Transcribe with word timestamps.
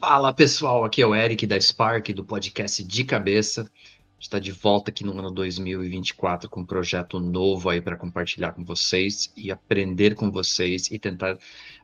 Fala 0.00 0.32
pessoal, 0.32 0.82
aqui 0.82 1.02
é 1.02 1.06
o 1.06 1.14
Eric 1.14 1.46
da 1.46 1.60
Spark, 1.60 2.08
do 2.14 2.24
podcast 2.24 2.82
De 2.82 3.04
Cabeça. 3.04 3.70
está 4.18 4.38
de 4.38 4.50
volta 4.50 4.90
aqui 4.90 5.04
no 5.04 5.12
ano 5.18 5.30
2024 5.30 6.48
com 6.48 6.62
um 6.62 6.64
projeto 6.64 7.20
novo 7.20 7.68
aí 7.68 7.82
para 7.82 7.98
compartilhar 7.98 8.52
com 8.52 8.64
vocês 8.64 9.30
e 9.36 9.52
aprender 9.52 10.14
com 10.14 10.30
vocês 10.30 10.90
e 10.90 10.98
tentar 10.98 11.36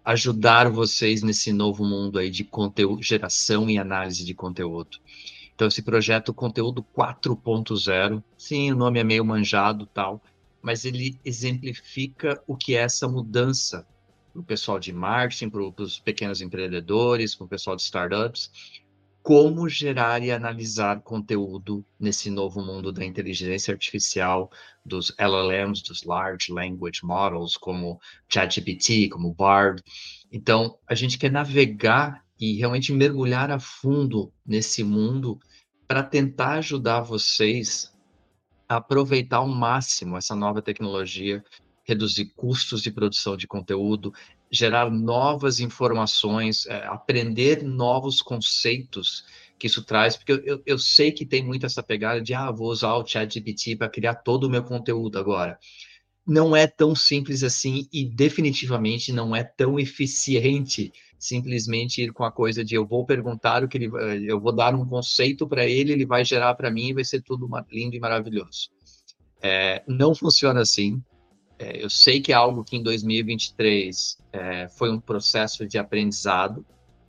ajudar 0.03 0.71
vocês 0.71 1.23
nesse 1.23 1.53
novo 1.53 1.85
mundo 1.85 2.19
aí 2.19 2.31
de 2.31 2.43
conteúdo, 2.43 3.03
geração 3.03 3.69
e 3.69 3.77
análise 3.77 4.25
de 4.25 4.33
conteúdo. 4.33 4.97
Então, 5.55 5.69
esse 5.69 5.83
projeto 5.83 6.33
Conteúdo 6.33 6.83
4.0, 6.97 8.23
sim, 8.39 8.73
o 8.73 8.77
nome 8.77 8.99
é 8.99 9.05
meio 9.05 9.27
manjado 9.27 9.85
tal, 9.85 10.23
mas 10.63 10.87
ele 10.87 11.21
exemplifica 11.23 12.43
o 12.47 12.57
que 12.57 12.77
é 12.77 12.79
essa 12.79 13.07
mudança 13.07 13.87
para 14.37 14.43
o 14.43 14.45
pessoal 14.45 14.79
de 14.79 14.93
marketing, 14.93 15.49
para 15.49 15.83
os 15.83 15.99
pequenos 15.99 16.43
empreendedores, 16.43 17.35
para 17.35 17.47
o 17.47 17.49
pessoal 17.49 17.75
de 17.75 17.83
startups, 17.83 18.51
como 19.23 19.69
gerar 19.69 20.23
e 20.23 20.31
analisar 20.31 21.01
conteúdo 21.01 21.85
nesse 21.99 22.31
novo 22.31 22.63
mundo 22.63 22.93
da 22.93 23.05
inteligência 23.05 23.73
artificial, 23.73 24.51
dos 24.85 25.13
LLMs, 25.19 25.83
dos 25.83 26.05
Large 26.05 26.53
Language 26.53 27.01
Models, 27.03 27.57
como 27.57 27.99
ChatGPT, 28.29 29.09
como 29.09 29.35
Bard. 29.35 29.83
Então, 30.31 30.79
a 30.87 30.95
gente 30.95 31.19
quer 31.19 31.33
navegar 31.33 32.23
e 32.39 32.59
realmente 32.59 32.93
mergulhar 32.93 33.51
a 33.51 33.59
fundo 33.59 34.33
nesse 34.47 34.85
mundo 34.85 35.41
para 35.89 36.03
tentar 36.03 36.59
ajudar 36.59 37.01
vocês 37.01 37.93
a 38.69 38.77
aproveitar 38.77 39.39
ao 39.39 39.49
máximo 39.49 40.17
essa 40.17 40.37
nova 40.37 40.61
tecnologia 40.61 41.43
reduzir 41.87 42.33
custos 42.37 42.83
de 42.83 42.91
produção 42.91 43.37
de 43.37 43.47
conteúdo, 43.47 44.13
gerar 44.51 44.91
novas 44.91 45.61
informações, 45.61 46.67
é, 46.67 46.85
aprender 46.87 47.63
novos 47.63 48.21
conceitos 48.21 49.25
que 49.59 49.67
isso 49.69 49.83
traz, 49.83 50.17
porque 50.17 50.33
eu, 50.33 50.63
eu, 50.67 50.79
sei 50.79 51.11
que 51.11 51.25
tem 51.25 51.43
muito 51.43 51.65
essa 51.65 51.83
pegada 51.83 52.21
de, 52.21 52.35
ah, 52.35 52.51
vou 52.51 52.69
usar 52.69 52.95
o 52.95 53.07
ChatGPT 53.07 53.77
para 53.77 53.89
criar 53.89 54.17
todo 54.17 54.45
o 54.45 54.51
meu 54.51 54.63
conteúdo 54.63 55.19
agora. 55.19 55.59
Não 56.27 56.55
é 56.55 56.67
tão 56.67 56.95
simples 56.95 57.43
assim 57.43 57.89
e 57.93 58.05
definitivamente 58.05 59.13
não 59.13 59.35
é 59.35 59.45
tão 59.45 59.79
eficiente 59.79 60.93
simplesmente 61.19 62.03
ir 62.03 62.13
com 62.13 62.25
a 62.25 62.33
coisa 62.33 62.65
de 62.65 62.75
eu 62.75 62.87
vou 62.87 63.07
perguntar 63.07 63.65
o 63.65 63.69
que 63.69 63.79
ele, 63.79 63.91
eu 64.31 64.39
vou 64.39 64.55
dar 64.55 64.75
um 64.75 64.87
conceito 64.87 65.49
para 65.49 65.65
ele, 65.65 65.93
ele 65.93 66.05
vai 66.05 66.25
gerar 66.25 66.55
para 66.55 66.71
mim 66.71 66.89
e 66.89 66.95
vai 66.95 67.05
ser 67.05 67.23
tudo 67.23 67.49
lindo 67.71 67.97
e 67.97 68.01
maravilhoso. 68.01 68.69
É, 69.41 69.83
não 69.87 70.15
funciona 70.15 70.61
assim. 70.61 71.03
É, 71.59 71.83
eu 71.83 71.89
sei 71.89 72.21
que 72.21 72.33
é 72.33 72.35
algo 72.35 72.63
que 72.63 72.77
em 72.77 72.83
2023 72.83 74.19
é, 74.33 74.69
foi 74.69 74.91
um 74.91 75.01
processo 75.01 75.67
de 75.67 75.79
aprendizado, 75.79 76.65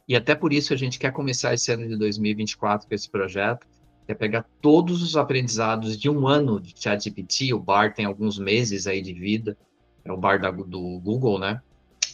e 0.07 0.15
até 0.15 0.33
por 0.33 0.53
isso 0.53 0.73
a 0.73 0.77
gente 0.77 0.97
quer 0.97 1.11
começar 1.11 1.53
esse 1.53 1.71
ano 1.71 1.87
de 1.87 1.97
2024 1.97 2.87
com 2.87 2.95
esse 2.95 3.09
projeto, 3.09 3.67
que 4.05 4.11
é 4.13 4.15
pegar 4.15 4.45
todos 4.61 5.03
os 5.03 5.17
aprendizados 5.17 5.97
de 5.97 6.09
um 6.09 6.27
ano 6.27 6.61
de 6.61 6.73
ChatGPT, 6.77 7.53
o 7.53 7.59
BAR 7.59 7.93
tem 7.93 8.05
alguns 8.05 8.39
meses 8.39 8.87
aí 8.87 9.01
de 9.01 9.13
vida, 9.13 9.57
é 10.05 10.11
o 10.11 10.17
BAR 10.17 10.39
da, 10.39 10.49
do 10.49 10.99
Google, 10.99 11.37
né? 11.37 11.61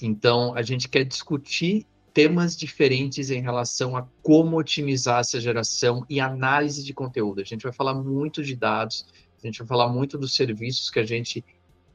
Então, 0.01 0.55
a 0.55 0.63
gente 0.63 0.89
quer 0.89 1.03
discutir 1.03 1.85
temas 2.11 2.57
diferentes 2.57 3.29
em 3.29 3.41
relação 3.41 3.95
a 3.95 4.07
como 4.21 4.57
otimizar 4.57 5.19
essa 5.19 5.39
geração 5.39 6.05
e 6.09 6.19
análise 6.19 6.83
de 6.83 6.93
conteúdo. 6.93 7.41
A 7.41 7.43
gente 7.43 7.63
vai 7.63 7.71
falar 7.71 7.93
muito 7.93 8.43
de 8.43 8.55
dados, 8.55 9.05
a 9.41 9.45
gente 9.45 9.59
vai 9.59 9.67
falar 9.67 9.89
muito 9.89 10.17
dos 10.17 10.35
serviços 10.35 10.89
que 10.89 10.99
a 10.99 11.05
gente 11.05 11.43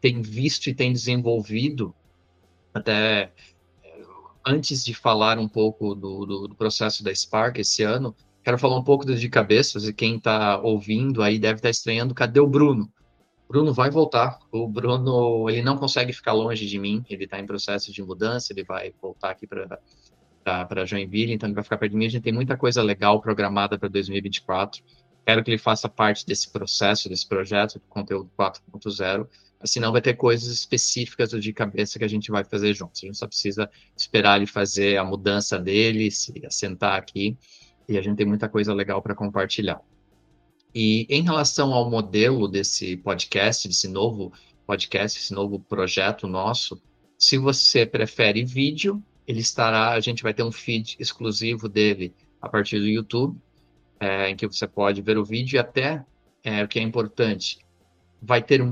tem 0.00 0.20
visto 0.22 0.68
e 0.68 0.74
tem 0.74 0.92
desenvolvido, 0.92 1.94
até 2.72 3.32
eh, 3.82 4.02
antes 4.46 4.84
de 4.84 4.94
falar 4.94 5.38
um 5.38 5.48
pouco 5.48 5.94
do, 5.94 6.24
do, 6.24 6.48
do 6.48 6.54
processo 6.54 7.02
da 7.02 7.14
Spark 7.14 7.58
esse 7.58 7.82
ano, 7.82 8.14
quero 8.42 8.58
falar 8.58 8.76
um 8.76 8.84
pouco 8.84 9.04
de 9.04 9.28
cabeças 9.28 9.86
e 9.86 9.92
quem 9.92 10.16
está 10.16 10.58
ouvindo 10.58 11.22
aí 11.22 11.38
deve 11.38 11.56
estar 11.56 11.68
tá 11.68 11.70
estranhando, 11.70 12.14
cadê 12.14 12.40
o 12.40 12.46
Bruno? 12.46 12.90
Bruno 13.48 13.72
vai 13.72 13.90
voltar. 13.90 14.38
O 14.52 14.68
Bruno, 14.68 15.48
ele 15.48 15.62
não 15.62 15.78
consegue 15.78 16.12
ficar 16.12 16.34
longe 16.34 16.66
de 16.66 16.78
mim, 16.78 17.02
ele 17.08 17.24
está 17.24 17.38
em 17.40 17.46
processo 17.46 17.90
de 17.90 18.02
mudança, 18.02 18.52
ele 18.52 18.62
vai 18.62 18.92
voltar 19.00 19.30
aqui 19.30 19.46
para 19.46 19.78
para 20.66 20.86
Joinville, 20.86 21.34
então 21.34 21.46
ele 21.46 21.54
vai 21.54 21.62
ficar 21.62 21.76
perto 21.76 21.92
de 21.92 21.98
mim. 21.98 22.06
A 22.06 22.08
gente 22.08 22.22
tem 22.22 22.32
muita 22.32 22.56
coisa 22.56 22.82
legal 22.82 23.20
programada 23.20 23.78
para 23.78 23.86
2024. 23.86 24.82
Quero 25.26 25.44
que 25.44 25.50
ele 25.50 25.58
faça 25.58 25.90
parte 25.90 26.24
desse 26.24 26.50
processo, 26.50 27.06
desse 27.06 27.28
projeto 27.28 27.74
de 27.74 27.80
conteúdo 27.80 28.30
4.0 28.38 29.28
Assim, 29.60 29.80
não 29.80 29.90
vai 29.90 30.00
ter 30.00 30.14
coisas 30.14 30.52
específicas 30.52 31.30
de 31.30 31.52
cabeça 31.52 31.98
que 31.98 32.04
a 32.04 32.08
gente 32.08 32.30
vai 32.30 32.44
fazer 32.44 32.74
juntos. 32.74 33.02
A 33.02 33.06
gente 33.06 33.18
só 33.18 33.26
precisa 33.26 33.68
esperar 33.96 34.36
ele 34.36 34.46
fazer 34.46 34.96
a 34.96 35.04
mudança 35.04 35.58
dele, 35.58 36.10
se 36.10 36.32
assentar 36.46 36.94
aqui, 36.94 37.36
e 37.88 37.98
a 37.98 38.02
gente 38.02 38.16
tem 38.16 38.26
muita 38.26 38.48
coisa 38.48 38.72
legal 38.72 39.02
para 39.02 39.14
compartilhar. 39.14 39.80
E 40.74 41.06
em 41.08 41.22
relação 41.22 41.72
ao 41.72 41.90
modelo 41.90 42.46
desse 42.46 42.96
podcast, 42.98 43.66
desse 43.66 43.88
novo 43.88 44.32
podcast, 44.66 45.18
esse 45.18 45.32
novo 45.32 45.58
projeto 45.58 46.28
nosso, 46.28 46.80
se 47.18 47.36
você 47.36 47.84
prefere 47.84 48.44
vídeo, 48.44 49.02
ele 49.26 49.40
estará, 49.40 49.90
a 49.90 50.00
gente 50.00 50.22
vai 50.22 50.32
ter 50.32 50.42
um 50.42 50.52
feed 50.52 50.96
exclusivo 51.00 51.68
dele 51.68 52.14
a 52.40 52.48
partir 52.48 52.78
do 52.78 52.86
YouTube, 52.86 53.36
é, 53.98 54.30
em 54.30 54.36
que 54.36 54.46
você 54.46 54.68
pode 54.68 55.02
ver 55.02 55.18
o 55.18 55.24
vídeo 55.24 55.56
e 55.56 55.58
até, 55.58 56.04
é, 56.44 56.62
o 56.62 56.68
que 56.68 56.78
é 56.78 56.82
importante, 56.82 57.58
vai 58.20 58.42
ter 58.42 58.62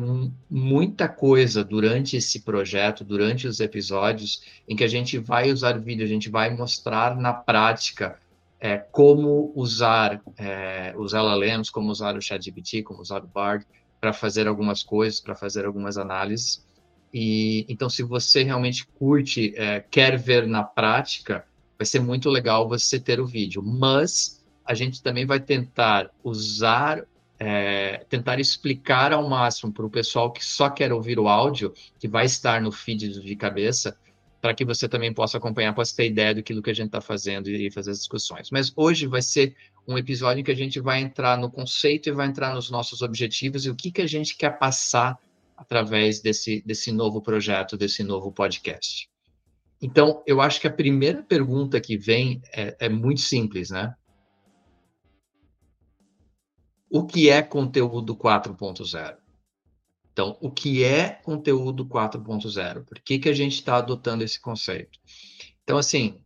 muita 0.51 1.09
coisa 1.09 1.65
durante 1.65 2.17
esse 2.17 2.41
projeto, 2.41 3.05
durante 3.05 3.47
os 3.47 3.61
episódios, 3.61 4.43
em 4.69 4.75
que 4.75 4.85
a 4.85 4.89
gente 4.89 5.19
vai 5.19 5.53
usar 5.53 5.79
vídeo, 5.79 6.05
a 6.05 6.09
gente 6.09 6.29
vai 6.29 6.55
mostrar 6.55 7.17
na 7.17 7.33
prática 7.33 8.19
é, 8.59 8.77
como 8.77 9.53
usar 9.55 10.21
é, 10.37 10.93
os 10.97 11.13
LLMs, 11.15 11.71
como 11.71 11.91
usar 11.91 12.17
o 12.17 12.21
ChatGPT, 12.21 12.83
como 12.83 13.01
usar 13.01 13.23
o 13.23 13.27
Bard 13.27 13.65
para 14.01 14.13
fazer 14.13 14.49
algumas 14.49 14.83
coisas, 14.83 15.21
para 15.21 15.35
fazer 15.35 15.65
algumas 15.65 15.97
análises. 15.97 16.67
E 17.13 17.65
então, 17.69 17.89
se 17.89 18.03
você 18.03 18.43
realmente 18.43 18.87
curte, 18.99 19.55
é, 19.57 19.81
quer 19.81 20.19
ver 20.19 20.47
na 20.47 20.63
prática, 20.63 21.47
vai 21.79 21.87
ser 21.87 22.01
muito 22.01 22.29
legal 22.29 22.69
você 22.69 22.99
ter 22.99 23.21
o 23.21 23.27
vídeo. 23.27 23.63
Mas 23.63 24.45
a 24.65 24.75
gente 24.75 25.03
também 25.03 25.25
vai 25.25 25.39
tentar 25.39 26.11
usar 26.25 27.05
é, 27.39 28.05
tentar 28.09 28.41
explicar 28.41 29.13
ao 29.13 29.29
máximo 29.29 29.73
para 29.73 29.85
o 29.85 29.91
pessoal 29.91 30.33
que 30.33 30.45
só 30.45 30.71
quer 30.71 30.93
ouvir 30.93 31.19
o 31.19 31.29
áudio, 31.29 31.73
que 31.99 32.09
vai 32.09 32.27
estar 32.27 32.61
no 32.61 32.73
feed 32.73 33.21
de 33.21 33.37
cabeça, 33.37 33.97
para 34.41 34.55
que 34.55 34.65
você 34.65 34.89
também 34.89 35.13
possa 35.13 35.39
acompanhar, 35.39 35.75
possa 35.75 35.97
ter 35.97 36.07
ideia 36.07 36.35
do 36.35 36.43
que 36.43 36.53
a 36.53 36.75
gente 36.75 36.87
está 36.87 37.01
fazendo 37.01 37.49
e 37.49 37.71
fazer 37.71 37.91
as 37.91 37.99
discussões. 37.99 38.51
Mas 38.51 38.73
hoje 38.77 39.07
vai 39.07 39.23
ser 39.23 39.57
um 39.89 39.99
episódio 39.99 40.41
em 40.41 40.45
que 40.45 40.51
a 40.51 40.57
gente 40.57 40.81
vai 40.81 41.01
entrar 41.01 41.39
no 41.39 41.51
conceito 41.51 42.09
e 42.09 42.13
vai 42.13 42.27
entrar 42.27 42.55
nos 42.55 42.71
nossos 42.71 43.03
objetivos 43.03 43.67
e 43.67 43.71
o 43.71 43.75
que, 43.75 43.91
que 43.91 44.03
a 44.03 44.07
gente 44.07 44.37
quer 44.37 44.59
passar 44.59 45.19
através 45.57 46.21
desse, 46.21 46.63
desse 46.67 46.93
novo 46.93 47.21
projeto, 47.21 47.77
desse 47.77 48.03
novo 48.03 48.31
podcast. 48.31 49.09
Então, 49.81 50.23
eu 50.27 50.41
acho 50.41 50.61
que 50.61 50.67
a 50.67 50.73
primeira 50.73 51.23
pergunta 51.23 51.81
que 51.81 51.97
vem 51.97 52.41
é, 52.53 52.77
é 52.81 52.89
muito 52.89 53.21
simples, 53.21 53.71
né? 53.71 53.95
O 56.91 57.05
que 57.07 57.29
é 57.29 57.43
conteúdo 57.43 58.17
4.0? 58.17 59.17
Então, 60.13 60.37
o 60.41 60.51
que 60.51 60.83
é 60.83 61.11
conteúdo 61.11 61.85
4.0? 61.85 62.85
Por 62.85 62.99
que, 63.01 63.19
que 63.19 63.29
a 63.29 63.35
gente 63.35 63.55
está 63.55 63.77
adotando 63.77 64.25
esse 64.25 64.41
conceito? 64.41 64.99
Então, 65.63 65.77
assim, 65.77 66.19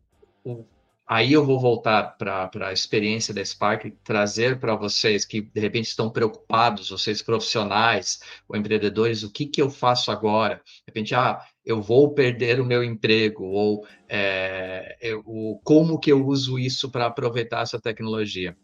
o, 0.45 0.65
aí 1.05 1.33
eu 1.33 1.45
vou 1.45 1.59
voltar 1.59 2.17
para 2.17 2.69
a 2.69 2.73
experiência 2.73 3.35
da 3.35 3.45
Spark 3.45 3.91
trazer 4.05 4.61
para 4.61 4.77
vocês 4.77 5.25
que, 5.25 5.41
de 5.41 5.61
repente, 5.61 5.89
estão 5.89 6.09
preocupados, 6.09 6.91
vocês 6.91 7.21
profissionais 7.21 8.21
ou 8.49 8.57
empreendedores, 8.57 9.25
o 9.25 9.33
que, 9.33 9.47
que 9.47 9.61
eu 9.61 9.69
faço 9.69 10.13
agora? 10.13 10.63
De 10.65 10.85
repente, 10.87 11.13
ah, 11.17 11.45
eu 11.65 11.83
vou 11.83 12.15
perder 12.15 12.61
o 12.61 12.65
meu 12.65 12.85
emprego, 12.85 13.45
ou 13.45 13.85
é, 14.09 14.97
eu, 15.01 15.25
como 15.65 15.99
que 15.99 16.13
eu 16.13 16.25
uso 16.25 16.61
isso 16.61 16.89
para 16.91 17.07
aproveitar 17.07 17.63
essa 17.63 17.81
tecnologia? 17.81 18.57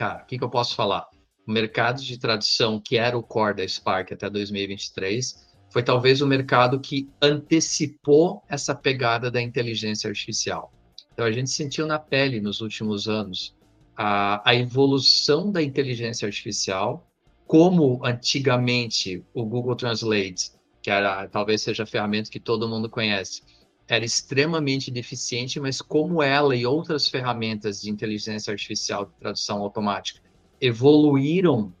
Cara, 0.00 0.22
o 0.22 0.26
que, 0.26 0.38
que 0.38 0.44
eu 0.44 0.48
posso 0.48 0.74
falar? 0.74 1.06
O 1.46 1.52
mercado 1.52 2.00
de 2.00 2.18
tradução, 2.18 2.80
que 2.82 2.96
era 2.96 3.18
o 3.18 3.22
core 3.22 3.56
da 3.56 3.68
Spark 3.68 4.10
até 4.10 4.30
2023, 4.30 5.46
foi 5.70 5.82
talvez 5.82 6.22
o 6.22 6.26
mercado 6.26 6.80
que 6.80 7.10
antecipou 7.20 8.42
essa 8.48 8.74
pegada 8.74 9.30
da 9.30 9.42
inteligência 9.42 10.08
artificial. 10.08 10.72
Então, 11.12 11.26
a 11.26 11.30
gente 11.30 11.50
sentiu 11.50 11.86
na 11.86 11.98
pele 11.98 12.40
nos 12.40 12.62
últimos 12.62 13.08
anos 13.08 13.54
a, 13.94 14.40
a 14.50 14.54
evolução 14.54 15.52
da 15.52 15.62
inteligência 15.62 16.24
artificial, 16.24 17.06
como 17.46 18.00
antigamente 18.02 19.22
o 19.34 19.44
Google 19.44 19.76
Translate, 19.76 20.52
que 20.80 20.90
era 20.90 21.28
talvez 21.28 21.60
seja 21.60 21.82
a 21.82 21.86
ferramenta 21.86 22.30
que 22.30 22.40
todo 22.40 22.66
mundo 22.66 22.88
conhece, 22.88 23.42
era 23.90 24.04
extremamente 24.04 24.88
deficiente, 24.88 25.58
mas 25.58 25.82
como 25.82 26.22
ela 26.22 26.54
e 26.54 26.64
outras 26.64 27.08
ferramentas 27.08 27.82
de 27.82 27.90
inteligência 27.90 28.52
artificial 28.52 29.06
de 29.06 29.12
tradução 29.18 29.60
automática 29.62 30.20
evoluíram 30.60 31.74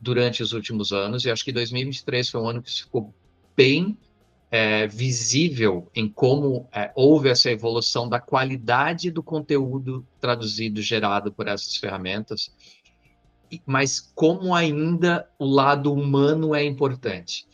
durante 0.00 0.40
os 0.40 0.52
últimos 0.52 0.92
anos, 0.92 1.24
e 1.24 1.30
acho 1.30 1.44
que 1.44 1.50
2023 1.50 2.30
foi 2.30 2.40
um 2.40 2.48
ano 2.48 2.62
que 2.62 2.70
ficou 2.70 3.12
bem 3.56 3.98
é, 4.52 4.86
visível 4.86 5.90
em 5.96 6.08
como 6.08 6.68
é, 6.72 6.92
houve 6.94 7.28
essa 7.28 7.50
evolução 7.50 8.08
da 8.08 8.20
qualidade 8.20 9.10
do 9.10 9.22
conteúdo 9.22 10.06
traduzido, 10.20 10.80
gerado 10.80 11.32
por 11.32 11.48
essas 11.48 11.76
ferramentas, 11.76 12.54
mas 13.66 13.98
como 14.14 14.54
ainda 14.54 15.28
o 15.40 15.46
lado 15.46 15.92
humano 15.92 16.54
é 16.54 16.64
importante. 16.64 17.48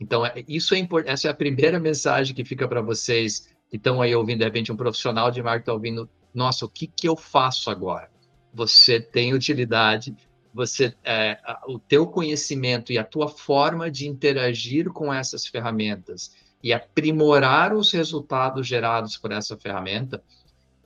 Então, 0.00 0.24
é, 0.24 0.44
isso 0.48 0.74
é 0.74 0.86
essa 1.06 1.28
é 1.28 1.30
a 1.30 1.34
primeira 1.34 1.78
mensagem 1.78 2.34
que 2.34 2.44
fica 2.44 2.66
para 2.66 2.80
vocês 2.80 3.48
que 3.70 3.76
estão 3.76 4.00
aí 4.02 4.14
ouvindo, 4.14 4.38
de 4.38 4.44
repente, 4.44 4.72
um 4.72 4.76
profissional 4.76 5.30
de 5.30 5.42
marketing 5.42 5.62
está 5.62 5.72
ouvindo, 5.72 6.10
nossa, 6.32 6.64
o 6.64 6.68
que, 6.68 6.86
que 6.86 7.08
eu 7.08 7.16
faço 7.16 7.70
agora? 7.70 8.10
Você 8.52 9.00
tem 9.00 9.34
utilidade, 9.34 10.14
você 10.52 10.94
é, 11.02 11.38
o 11.66 11.78
teu 11.78 12.06
conhecimento 12.06 12.92
e 12.92 12.98
a 12.98 13.04
tua 13.04 13.28
forma 13.28 13.90
de 13.90 14.06
interagir 14.06 14.90
com 14.90 15.12
essas 15.12 15.46
ferramentas 15.46 16.32
e 16.62 16.72
aprimorar 16.72 17.74
os 17.74 17.92
resultados 17.92 18.66
gerados 18.66 19.16
por 19.16 19.32
essa 19.32 19.56
ferramenta 19.56 20.22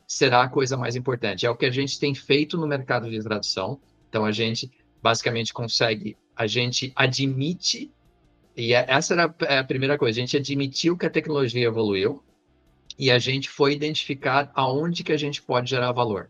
será 0.06 0.42
a 0.42 0.48
coisa 0.48 0.76
mais 0.76 0.96
importante. 0.96 1.44
É 1.44 1.50
o 1.50 1.54
que 1.54 1.66
a 1.66 1.70
gente 1.70 2.00
tem 2.00 2.14
feito 2.14 2.56
no 2.56 2.66
mercado 2.66 3.10
de 3.10 3.22
tradução. 3.22 3.78
Então 4.08 4.24
a 4.24 4.32
gente 4.32 4.70
basicamente 5.02 5.52
consegue, 5.52 6.16
a 6.34 6.46
gente 6.46 6.90
admite 6.96 7.92
e 8.58 8.74
é, 8.74 8.84
essa 8.88 9.14
era 9.14 9.24
a 9.60 9.64
primeira 9.64 9.96
coisa, 9.96 10.18
a 10.18 10.20
gente 10.20 10.36
admitiu 10.36 10.96
que 10.96 11.06
a 11.06 11.10
tecnologia 11.10 11.66
evoluiu 11.66 12.22
e 12.98 13.10
a 13.10 13.18
gente 13.18 13.48
foi 13.48 13.72
identificar 13.72 14.50
aonde 14.54 15.04
que 15.04 15.12
a 15.12 15.16
gente 15.16 15.40
pode 15.40 15.70
gerar 15.70 15.92
valor. 15.92 16.28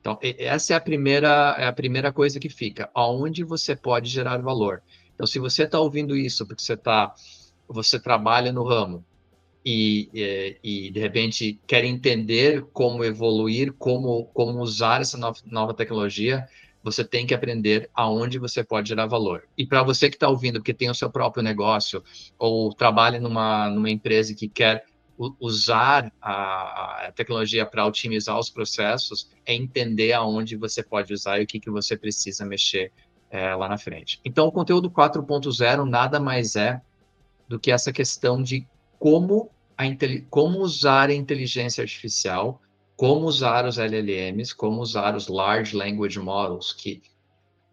Então, 0.00 0.18
essa 0.22 0.72
é 0.72 0.76
a 0.76 0.80
primeira, 0.80 1.54
é 1.58 1.66
a 1.66 1.72
primeira 1.72 2.12
coisa 2.12 2.40
que 2.40 2.48
fica, 2.48 2.90
aonde 2.94 3.44
você 3.44 3.76
pode 3.76 4.10
gerar 4.10 4.38
valor. 4.38 4.82
Então, 5.14 5.26
se 5.26 5.38
você 5.38 5.64
está 5.64 5.78
ouvindo 5.78 6.16
isso 6.16 6.46
porque 6.46 6.62
você 6.62 6.74
está 6.74 7.14
você 7.68 8.00
trabalha 8.00 8.50
no 8.50 8.64
ramo 8.64 9.04
e, 9.64 10.08
e, 10.14 10.56
e, 10.62 10.90
de 10.90 11.00
repente 11.00 11.60
quer 11.66 11.84
entender 11.84 12.64
como 12.72 13.04
evoluir, 13.04 13.72
como, 13.74 14.24
como 14.32 14.60
usar 14.60 15.02
essa 15.02 15.18
nova, 15.18 15.38
nova 15.44 15.74
tecnologia, 15.74 16.46
você 16.82 17.04
tem 17.04 17.26
que 17.26 17.34
aprender 17.34 17.90
aonde 17.94 18.38
você 18.38 18.62
pode 18.62 18.88
gerar 18.88 19.06
valor. 19.06 19.44
E 19.56 19.66
para 19.66 19.82
você 19.82 20.08
que 20.08 20.16
está 20.16 20.28
ouvindo, 20.28 20.60
porque 20.60 20.74
tem 20.74 20.90
o 20.90 20.94
seu 20.94 21.10
próprio 21.10 21.42
negócio 21.42 22.02
ou 22.38 22.72
trabalha 22.72 23.20
numa, 23.20 23.68
numa 23.68 23.90
empresa 23.90 24.34
que 24.34 24.48
quer 24.48 24.84
usar 25.40 26.12
a, 26.22 27.06
a 27.06 27.12
tecnologia 27.12 27.66
para 27.66 27.84
otimizar 27.84 28.38
os 28.38 28.48
processos, 28.48 29.28
é 29.44 29.52
entender 29.52 30.12
aonde 30.12 30.56
você 30.56 30.82
pode 30.82 31.12
usar 31.12 31.40
e 31.40 31.44
o 31.44 31.46
que, 31.46 31.58
que 31.58 31.70
você 31.70 31.96
precisa 31.96 32.46
mexer 32.46 32.92
é, 33.30 33.54
lá 33.54 33.68
na 33.68 33.76
frente. 33.76 34.20
Então, 34.24 34.46
o 34.46 34.52
conteúdo 34.52 34.90
4.0 34.90 35.84
nada 35.84 36.20
mais 36.20 36.54
é 36.54 36.80
do 37.48 37.58
que 37.58 37.72
essa 37.72 37.92
questão 37.92 38.40
de 38.40 38.66
como, 38.98 39.50
a, 39.76 39.84
como 40.30 40.60
usar 40.60 41.10
a 41.10 41.14
inteligência 41.14 41.82
artificial, 41.82 42.60
como 42.98 43.26
usar 43.26 43.64
os 43.64 43.78
LLMs, 43.78 44.52
como 44.52 44.80
usar 44.80 45.14
os 45.14 45.28
Large 45.28 45.76
Language 45.76 46.18
Models, 46.18 46.72
que 46.72 47.00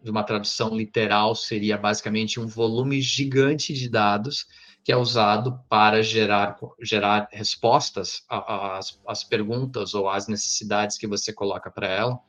de 0.00 0.08
uma 0.08 0.22
tradução 0.22 0.76
literal 0.76 1.34
seria 1.34 1.76
basicamente 1.76 2.38
um 2.38 2.46
volume 2.46 3.02
gigante 3.02 3.74
de 3.74 3.88
dados 3.88 4.46
que 4.84 4.92
é 4.92 4.96
usado 4.96 5.58
para 5.68 6.00
gerar, 6.00 6.56
gerar 6.80 7.28
respostas 7.32 8.22
às, 8.28 9.00
às 9.04 9.24
perguntas 9.24 9.94
ou 9.94 10.08
às 10.08 10.28
necessidades 10.28 10.96
que 10.96 11.08
você 11.08 11.32
coloca 11.32 11.72
para 11.72 11.88
ela. 11.88 12.20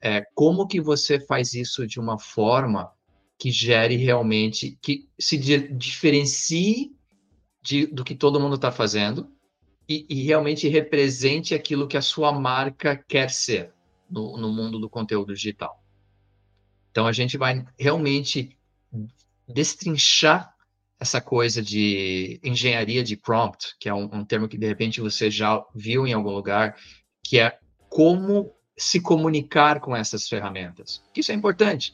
É, 0.00 0.22
como 0.34 0.66
que 0.66 0.80
você 0.80 1.20
faz 1.20 1.52
isso 1.52 1.86
de 1.86 2.00
uma 2.00 2.18
forma 2.18 2.90
que 3.38 3.50
gere 3.50 3.96
realmente, 3.96 4.78
que 4.80 5.06
se 5.20 5.36
diferencie 5.36 6.96
de, 7.60 7.86
do 7.88 8.02
que 8.02 8.14
todo 8.14 8.40
mundo 8.40 8.54
está 8.54 8.72
fazendo 8.72 9.30
e, 9.88 10.06
e, 10.08 10.22
realmente 10.22 10.68
represente 10.68 11.54
aquilo 11.54 11.88
que 11.88 11.96
a 11.96 12.02
sua 12.02 12.32
marca 12.32 12.96
quer 12.96 13.30
ser 13.30 13.72
no, 14.08 14.36
no 14.36 14.52
mundo 14.52 14.78
do 14.78 14.88
conteúdo 14.88 15.34
digital. 15.34 15.82
Então, 16.90 17.06
a 17.06 17.12
gente 17.12 17.36
vai 17.36 17.64
realmente 17.78 18.56
destrinchar 19.48 20.54
essa 21.00 21.20
coisa 21.20 21.60
de 21.60 22.38
engenharia 22.44 23.02
de 23.02 23.16
prompt, 23.16 23.74
que 23.80 23.88
é 23.88 23.94
um, 23.94 24.08
um, 24.12 24.24
termo 24.24 24.48
que 24.48 24.56
de 24.56 24.66
repente 24.66 25.00
você 25.00 25.30
já 25.30 25.64
viu 25.74 26.06
em 26.06 26.12
algum 26.12 26.30
lugar, 26.30 26.76
que 27.24 27.40
é 27.40 27.58
como 27.88 28.54
se 28.78 29.00
comunicar 29.00 29.80
com 29.80 29.96
essas 29.96 30.28
ferramentas. 30.28 31.02
Isso 31.14 31.32
é 31.32 31.34
importante 31.34 31.92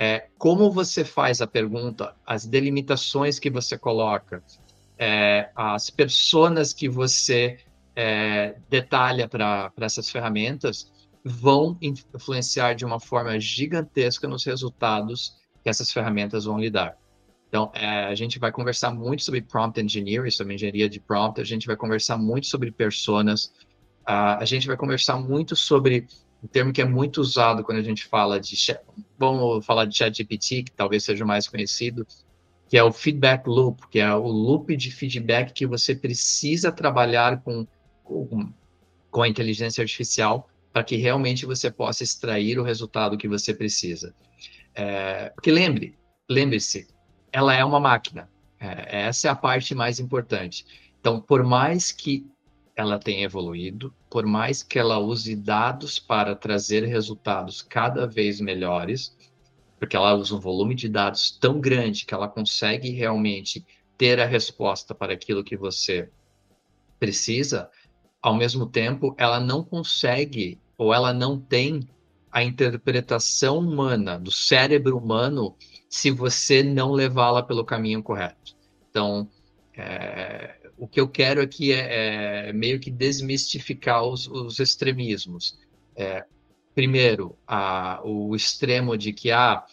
é, 0.00 0.28
como 0.38 0.70
você 0.70 1.04
faz 1.04 1.40
a 1.40 1.46
pergunta, 1.46 2.14
as 2.24 2.46
delimitações 2.46 3.40
que 3.40 3.50
você 3.50 3.76
coloca, 3.76 4.44
é, 4.98 5.50
as 5.54 5.90
personas 5.90 6.72
que 6.72 6.88
você 6.88 7.58
é, 7.94 8.56
detalha 8.68 9.28
para 9.28 9.72
essas 9.80 10.10
ferramentas 10.10 10.90
vão 11.24 11.76
influenciar 11.80 12.74
de 12.74 12.84
uma 12.84 13.00
forma 13.00 13.38
gigantesca 13.38 14.26
nos 14.26 14.44
resultados 14.44 15.36
que 15.62 15.68
essas 15.68 15.92
ferramentas 15.92 16.44
vão 16.44 16.58
lhe 16.58 16.70
dar. 16.70 16.96
Então, 17.48 17.70
é, 17.74 18.04
a 18.04 18.14
gente 18.14 18.38
vai 18.38 18.52
conversar 18.52 18.90
muito 18.90 19.22
sobre 19.22 19.40
prompt 19.40 19.80
engineering, 19.80 20.30
sobre 20.30 20.54
engenharia 20.54 20.88
de 20.88 21.00
prompt, 21.00 21.40
a 21.40 21.44
gente 21.44 21.66
vai 21.66 21.76
conversar 21.76 22.18
muito 22.18 22.46
sobre 22.46 22.70
personas, 22.70 23.46
uh, 24.06 24.36
a 24.38 24.44
gente 24.44 24.66
vai 24.66 24.76
conversar 24.76 25.16
muito 25.16 25.56
sobre 25.56 26.06
um 26.42 26.46
termo 26.46 26.72
que 26.72 26.82
é 26.82 26.84
muito 26.84 27.20
usado 27.20 27.64
quando 27.64 27.78
a 27.78 27.82
gente 27.82 28.04
fala 28.04 28.38
de 28.38 28.54
vamos 29.18 29.64
falar 29.64 29.86
de 29.86 29.96
ChatGPT, 29.96 30.64
que 30.64 30.72
talvez 30.72 31.04
seja 31.04 31.24
o 31.24 31.26
mais 31.26 31.48
conhecido, 31.48 32.06
que 32.68 32.76
é 32.76 32.84
o 32.84 32.92
feedback 32.92 33.46
loop, 33.46 33.88
que 33.88 33.98
é 33.98 34.14
o 34.14 34.26
loop 34.26 34.76
de 34.76 34.90
feedback 34.90 35.52
que 35.52 35.66
você 35.66 35.94
precisa 35.94 36.70
trabalhar 36.70 37.42
com, 37.42 37.66
com, 38.04 38.52
com 39.10 39.22
a 39.22 39.28
inteligência 39.28 39.82
artificial 39.82 40.48
para 40.72 40.84
que 40.84 40.96
realmente 40.96 41.46
você 41.46 41.70
possa 41.70 42.04
extrair 42.04 42.58
o 42.58 42.62
resultado 42.62 43.16
que 43.16 43.26
você 43.26 43.54
precisa. 43.54 44.14
É, 44.74 45.30
porque 45.30 45.50
lembre, 45.50 45.98
lembre-se, 46.28 46.86
ela 47.32 47.54
é 47.54 47.64
uma 47.64 47.80
máquina. 47.80 48.28
É, 48.60 49.06
essa 49.06 49.28
é 49.28 49.30
a 49.30 49.34
parte 49.34 49.74
mais 49.74 49.98
importante. 49.98 50.66
Então, 51.00 51.20
por 51.20 51.42
mais 51.42 51.90
que 51.90 52.26
ela 52.76 52.98
tem 52.98 53.24
evoluído, 53.24 53.92
por 54.10 54.24
mais 54.24 54.62
que 54.62 54.78
ela 54.78 54.98
use 54.98 55.34
dados 55.34 55.98
para 55.98 56.36
trazer 56.36 56.84
resultados 56.84 57.62
cada 57.62 58.06
vez 58.06 58.40
melhores, 58.40 59.16
porque 59.78 59.96
ela 59.96 60.14
usa 60.14 60.34
um 60.34 60.40
volume 60.40 60.74
de 60.74 60.88
dados 60.88 61.30
tão 61.30 61.60
grande 61.60 62.04
que 62.04 62.14
ela 62.14 62.28
consegue 62.28 62.90
realmente 62.90 63.64
ter 63.96 64.20
a 64.20 64.26
resposta 64.26 64.94
para 64.94 65.12
aquilo 65.12 65.44
que 65.44 65.56
você 65.56 66.10
precisa, 66.98 67.70
ao 68.20 68.34
mesmo 68.34 68.66
tempo, 68.66 69.14
ela 69.16 69.40
não 69.40 69.62
consegue 69.62 70.58
ou 70.76 70.92
ela 70.92 71.12
não 71.12 71.38
tem 71.38 71.88
a 72.30 72.42
interpretação 72.42 73.58
humana 73.58 74.18
do 74.18 74.30
cérebro 74.30 74.98
humano 74.98 75.56
se 75.88 76.10
você 76.10 76.62
não 76.62 76.92
levá-la 76.92 77.42
pelo 77.42 77.64
caminho 77.64 78.02
correto. 78.02 78.56
Então, 78.90 79.28
é, 79.76 80.56
o 80.76 80.86
que 80.86 81.00
eu 81.00 81.08
quero 81.08 81.40
aqui 81.40 81.72
é, 81.72 82.48
é 82.48 82.52
meio 82.52 82.78
que 82.78 82.90
desmistificar 82.90 84.04
os, 84.04 84.28
os 84.28 84.58
extremismos. 84.58 85.58
É, 85.96 86.24
primeiro, 86.74 87.36
a, 87.46 88.00
o 88.04 88.34
extremo 88.34 88.96
de 88.96 89.12
que 89.12 89.30
ah, 89.30 89.64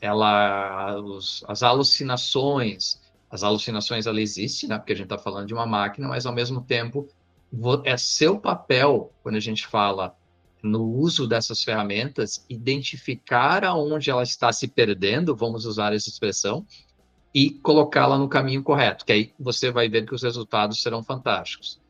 ela, 0.00 1.00
os, 1.00 1.44
as 1.46 1.62
alucinações, 1.62 3.00
as 3.30 3.42
alucinações 3.42 4.06
ela 4.06 4.20
existe, 4.20 4.66
né? 4.66 4.78
Porque 4.78 4.92
a 4.92 4.96
gente 4.96 5.04
está 5.04 5.18
falando 5.18 5.46
de 5.46 5.54
uma 5.54 5.66
máquina, 5.66 6.08
mas 6.08 6.26
ao 6.26 6.32
mesmo 6.32 6.62
tempo 6.62 7.08
é 7.84 7.96
seu 7.96 8.38
papel 8.38 9.12
quando 9.22 9.36
a 9.36 9.40
gente 9.40 9.66
fala 9.66 10.16
no 10.62 10.84
uso 10.84 11.26
dessas 11.26 11.62
ferramentas 11.62 12.44
identificar 12.48 13.64
aonde 13.64 14.10
ela 14.10 14.22
está 14.22 14.52
se 14.52 14.68
perdendo, 14.68 15.34
vamos 15.34 15.64
usar 15.64 15.94
essa 15.94 16.08
expressão, 16.08 16.66
e 17.34 17.50
colocá-la 17.50 18.18
no 18.18 18.28
caminho 18.28 18.62
correto, 18.62 19.04
que 19.04 19.12
aí 19.12 19.32
você 19.38 19.70
vai 19.70 19.88
ver 19.88 20.04
que 20.04 20.14
os 20.14 20.22
resultados 20.22 20.82
serão 20.82 21.02
fantásticos. 21.02 21.80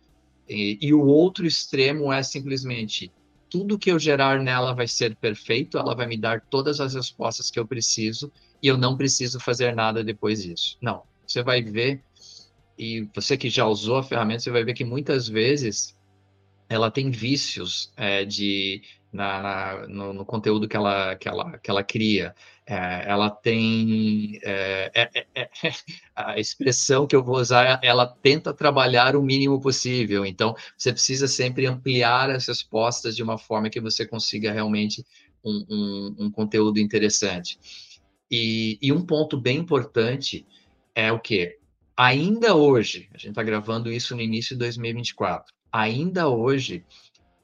E, 0.49 0.79
e, 0.81 0.93
o 0.93 1.05
outro 1.05 1.47
extremo 1.47 2.13
é 2.13 2.23
simplesmente 2.23 3.11
tudo 3.51 3.79
que 3.79 3.91
eu 3.91 3.99
gerar 3.99 4.41
nela 4.41 4.73
vai 4.75 4.87
ser 4.87 5.17
perfeito, 5.17 5.77
ela 5.77 5.95
vai 5.95 6.07
me 6.07 6.17
dar 6.17 6.41
todas 6.41 6.81
as 6.81 6.95
respostas 6.95 7.51
que 7.51 7.59
eu 7.59 7.67
preciso 7.67 8.33
e 8.63 8.69
eu 8.69 8.79
não 8.79 8.97
preciso 8.97 9.41
fazer 9.41 9.75
nada 9.75 10.05
depois 10.05 10.43
disso. 10.43 10.79
Não, 10.81 11.03
você 11.27 11.43
vai 11.43 11.63
ver, 11.63 12.03
e 12.79 13.09
você 13.15 13.37
que 13.37 13.51
já 13.51 13.67
usou 13.67 13.97
a 13.97 14.03
ferramenta, 14.03 14.41
você 14.41 14.51
vai 14.51 14.65
ver 14.65 14.75
que 14.75 14.85
muitas 14.85 15.29
vezes 15.29 15.97
ela 16.69 16.91
tem 16.91 17.11
vícios 17.11 17.93
é, 17.97 18.25
de 18.25 18.83
na, 19.13 19.43
na 19.43 19.89
no, 19.89 20.13
no, 20.13 20.25
conteúdo 20.25 20.69
que 20.69 20.77
ela, 20.77 21.17
que 21.17 21.29
ela, 21.29 21.59
que 21.59 21.71
ela 21.71 21.83
cria. 21.83 22.35
É, 22.67 23.05
ela 23.09 23.29
tem 23.31 24.39
é, 24.45 24.91
é, 24.95 25.27
é, 25.35 25.51
é 25.65 25.73
a 26.15 26.39
expressão 26.39 27.07
que 27.07 27.17
eu 27.17 27.23
vou 27.23 27.37
usar, 27.37 27.81
ela 27.83 28.07
tenta 28.07 28.55
trabalhar 28.55 29.17
o 29.17 29.23
mínimo 29.23 29.61
possível. 29.61 30.25
Então, 30.25 30.55
você 30.77 30.93
precisa 30.93 31.27
sempre 31.27 31.67
ampliar 31.67 32.31
as 32.31 32.47
respostas 32.47 33.17
de 33.17 33.23
uma 33.23 33.39
forma 33.39 33.71
que 33.71 33.81
você 33.81 34.07
consiga 34.07 34.53
realmente 34.53 35.05
um, 35.45 35.67
um, 35.69 36.17
um 36.27 36.31
conteúdo 36.31 36.79
interessante. 36.79 37.59
E, 38.31 38.79
e, 38.81 38.93
um 38.93 39.05
ponto 39.05 39.37
bem 39.37 39.59
importante 39.59 40.47
é 40.95 41.11
o 41.11 41.19
que 41.19 41.59
ainda 41.97 42.55
hoje, 42.55 43.09
a 43.13 43.19
gente 43.19 43.31
está 43.31 43.43
gravando 43.43 43.91
isso 43.91 44.15
no 44.15 44.23
início 44.23 44.55
de 44.55 44.61
2024, 44.61 45.53
ainda 45.73 46.29
hoje, 46.29 46.85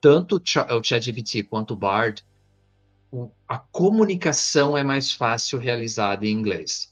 tanto 0.01 0.37
o 0.37 0.83
ChatGPT 0.83 1.43
quanto 1.45 1.75
o 1.75 1.77
Bard, 1.77 2.25
a 3.49 3.59
comunicação 3.59 4.77
é 4.77 4.83
mais 4.83 5.13
fácil 5.13 5.59
realizada 5.59 6.27
em 6.27 6.31
inglês. 6.31 6.91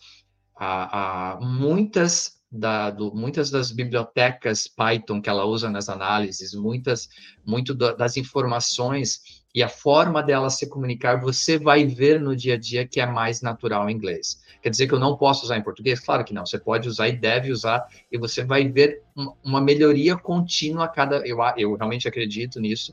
Há, 0.56 1.38
muitas, 1.42 2.40
da, 2.50 2.90
do, 2.90 3.14
muitas 3.14 3.50
das 3.50 3.70
bibliotecas 3.72 4.68
Python 4.68 5.20
que 5.20 5.28
ela 5.28 5.44
usa 5.44 5.68
nas 5.68 5.88
análises, 5.88 6.54
muitas 6.54 7.08
muito 7.44 7.74
das 7.74 8.16
informações 8.16 9.43
e 9.54 9.62
a 9.62 9.68
forma 9.68 10.20
dela 10.20 10.50
se 10.50 10.68
comunicar, 10.68 11.20
você 11.20 11.56
vai 11.56 11.86
ver 11.86 12.20
no 12.20 12.34
dia 12.34 12.54
a 12.54 12.58
dia 12.58 12.84
que 12.84 13.00
é 13.00 13.06
mais 13.06 13.40
natural 13.40 13.88
em 13.88 13.94
inglês. 13.94 14.42
Quer 14.60 14.70
dizer 14.70 14.88
que 14.88 14.94
eu 14.94 14.98
não 14.98 15.16
posso 15.16 15.44
usar 15.44 15.56
em 15.56 15.62
português? 15.62 16.00
Claro 16.00 16.24
que 16.24 16.34
não, 16.34 16.44
você 16.44 16.58
pode 16.58 16.88
usar 16.88 17.08
e 17.08 17.12
deve 17.12 17.52
usar, 17.52 17.86
e 18.10 18.18
você 18.18 18.42
vai 18.42 18.66
ver 18.68 19.02
uma 19.44 19.60
melhoria 19.60 20.16
contínua 20.16 20.86
a 20.86 20.88
cada. 20.88 21.18
Eu, 21.24 21.38
eu 21.56 21.76
realmente 21.76 22.08
acredito 22.08 22.58
nisso, 22.58 22.92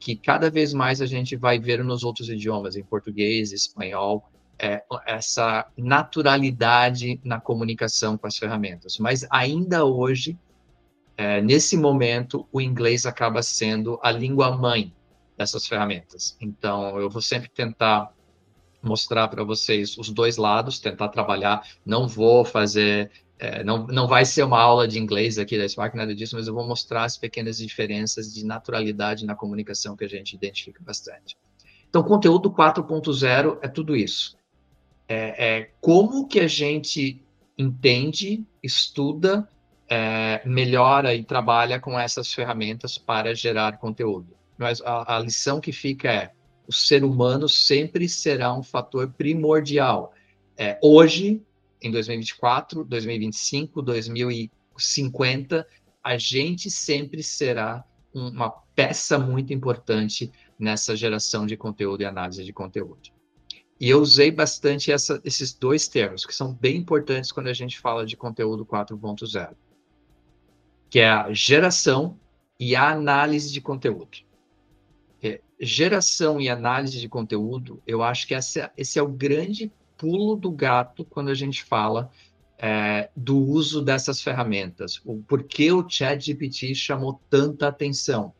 que 0.00 0.16
cada 0.16 0.50
vez 0.50 0.74
mais 0.74 1.00
a 1.00 1.06
gente 1.06 1.36
vai 1.36 1.60
ver 1.60 1.84
nos 1.84 2.02
outros 2.02 2.28
idiomas, 2.28 2.74
em 2.74 2.82
português, 2.82 3.52
espanhol, 3.52 4.28
é, 4.58 4.82
essa 5.06 5.64
naturalidade 5.78 7.20
na 7.22 7.40
comunicação 7.40 8.18
com 8.18 8.26
as 8.26 8.36
ferramentas. 8.36 8.98
Mas 8.98 9.24
ainda 9.30 9.84
hoje, 9.84 10.36
é, 11.16 11.40
nesse 11.40 11.76
momento, 11.76 12.48
o 12.52 12.60
inglês 12.60 13.06
acaba 13.06 13.44
sendo 13.44 13.96
a 14.02 14.10
língua 14.10 14.56
mãe 14.56 14.92
dessas 15.36 15.66
ferramentas. 15.66 16.36
Então, 16.40 16.98
eu 16.98 17.10
vou 17.10 17.22
sempre 17.22 17.48
tentar 17.48 18.12
mostrar 18.82 19.28
para 19.28 19.42
vocês 19.42 19.96
os 19.96 20.10
dois 20.10 20.36
lados, 20.36 20.78
tentar 20.78 21.08
trabalhar. 21.08 21.66
Não 21.84 22.06
vou 22.06 22.44
fazer, 22.44 23.10
é, 23.38 23.64
não, 23.64 23.86
não 23.86 24.06
vai 24.06 24.24
ser 24.24 24.42
uma 24.44 24.60
aula 24.60 24.86
de 24.86 24.98
inglês 24.98 25.38
aqui 25.38 25.58
da 25.58 25.68
Spark, 25.68 25.94
nada 25.94 26.14
disso, 26.14 26.36
mas 26.36 26.46
eu 26.46 26.54
vou 26.54 26.66
mostrar 26.66 27.04
as 27.04 27.16
pequenas 27.16 27.56
diferenças 27.56 28.32
de 28.32 28.44
naturalidade 28.44 29.24
na 29.24 29.34
comunicação 29.34 29.96
que 29.96 30.04
a 30.04 30.08
gente 30.08 30.34
identifica 30.34 30.80
bastante. 30.82 31.36
Então, 31.88 32.02
conteúdo 32.02 32.50
4.0 32.50 33.58
é 33.62 33.68
tudo 33.68 33.96
isso. 33.96 34.36
É, 35.08 35.58
é, 35.58 35.70
como 35.80 36.26
que 36.26 36.40
a 36.40 36.48
gente 36.48 37.22
entende, 37.56 38.44
estuda, 38.62 39.48
é, 39.88 40.42
melhora 40.44 41.14
e 41.14 41.22
trabalha 41.22 41.78
com 41.78 41.98
essas 41.98 42.32
ferramentas 42.32 42.98
para 42.98 43.34
gerar 43.34 43.78
conteúdo. 43.78 44.34
Mas 44.56 44.80
a, 44.82 45.16
a 45.16 45.20
lição 45.20 45.60
que 45.60 45.72
fica 45.72 46.10
é: 46.10 46.32
o 46.66 46.72
ser 46.72 47.04
humano 47.04 47.48
sempre 47.48 48.08
será 48.08 48.54
um 48.54 48.62
fator 48.62 49.12
primordial. 49.12 50.12
É, 50.56 50.78
hoje, 50.82 51.42
em 51.82 51.90
2024, 51.90 52.84
2025, 52.84 53.82
2050, 53.82 55.66
a 56.02 56.16
gente 56.16 56.70
sempre 56.70 57.22
será 57.22 57.84
uma 58.12 58.50
peça 58.74 59.18
muito 59.18 59.52
importante 59.52 60.30
nessa 60.58 60.94
geração 60.94 61.46
de 61.46 61.56
conteúdo 61.56 62.02
e 62.02 62.04
análise 62.04 62.44
de 62.44 62.52
conteúdo. 62.52 63.12
E 63.80 63.90
eu 63.90 64.00
usei 64.00 64.30
bastante 64.30 64.92
essa, 64.92 65.20
esses 65.24 65.52
dois 65.52 65.88
termos, 65.88 66.24
que 66.24 66.32
são 66.32 66.54
bem 66.54 66.76
importantes 66.76 67.32
quando 67.32 67.48
a 67.48 67.52
gente 67.52 67.80
fala 67.80 68.06
de 68.06 68.16
conteúdo 68.16 68.64
4.0, 68.64 69.54
que 70.88 71.00
é 71.00 71.08
a 71.08 71.32
geração 71.32 72.16
e 72.58 72.76
a 72.76 72.90
análise 72.90 73.52
de 73.52 73.60
conteúdo 73.60 74.23
geração 75.64 76.40
e 76.40 76.48
análise 76.48 77.00
de 77.00 77.08
conteúdo, 77.08 77.82
eu 77.86 78.02
acho 78.02 78.26
que 78.26 78.34
essa, 78.34 78.70
esse 78.76 78.98
é 78.98 79.02
o 79.02 79.08
grande 79.08 79.72
pulo 79.96 80.36
do 80.36 80.50
gato 80.50 81.04
quando 81.04 81.30
a 81.30 81.34
gente 81.34 81.64
fala 81.64 82.10
é, 82.58 83.10
do 83.16 83.38
uso 83.38 83.82
dessas 83.82 84.22
ferramentas. 84.22 85.00
O 85.04 85.22
porquê 85.22 85.72
o 85.72 85.88
ChatGPT 85.88 86.74
chamou 86.74 87.20
tanta 87.28 87.68
atenção. 87.68 88.32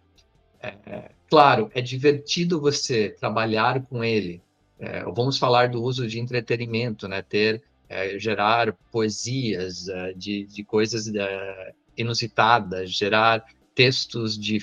É, 0.62 1.11
claro, 1.28 1.71
é 1.75 1.81
divertido 1.81 2.61
você 2.61 3.11
trabalhar 3.11 3.83
com 3.83 4.02
ele. 4.02 4.43
É, 4.78 5.02
vamos 5.04 5.38
falar 5.38 5.69
do 5.69 5.83
uso 5.83 6.07
de 6.07 6.19
entretenimento, 6.19 7.07
né? 7.07 7.23
Ter, 7.23 7.62
é, 7.88 8.19
gerar 8.19 8.73
poesias 8.90 9.88
é, 9.88 10.12
de, 10.14 10.47
de 10.47 10.64
coisas 10.64 11.12
é, 11.14 11.73
inusitadas, 11.97 12.90
gerar 12.90 13.45
textos 13.75 14.38
de, 14.38 14.59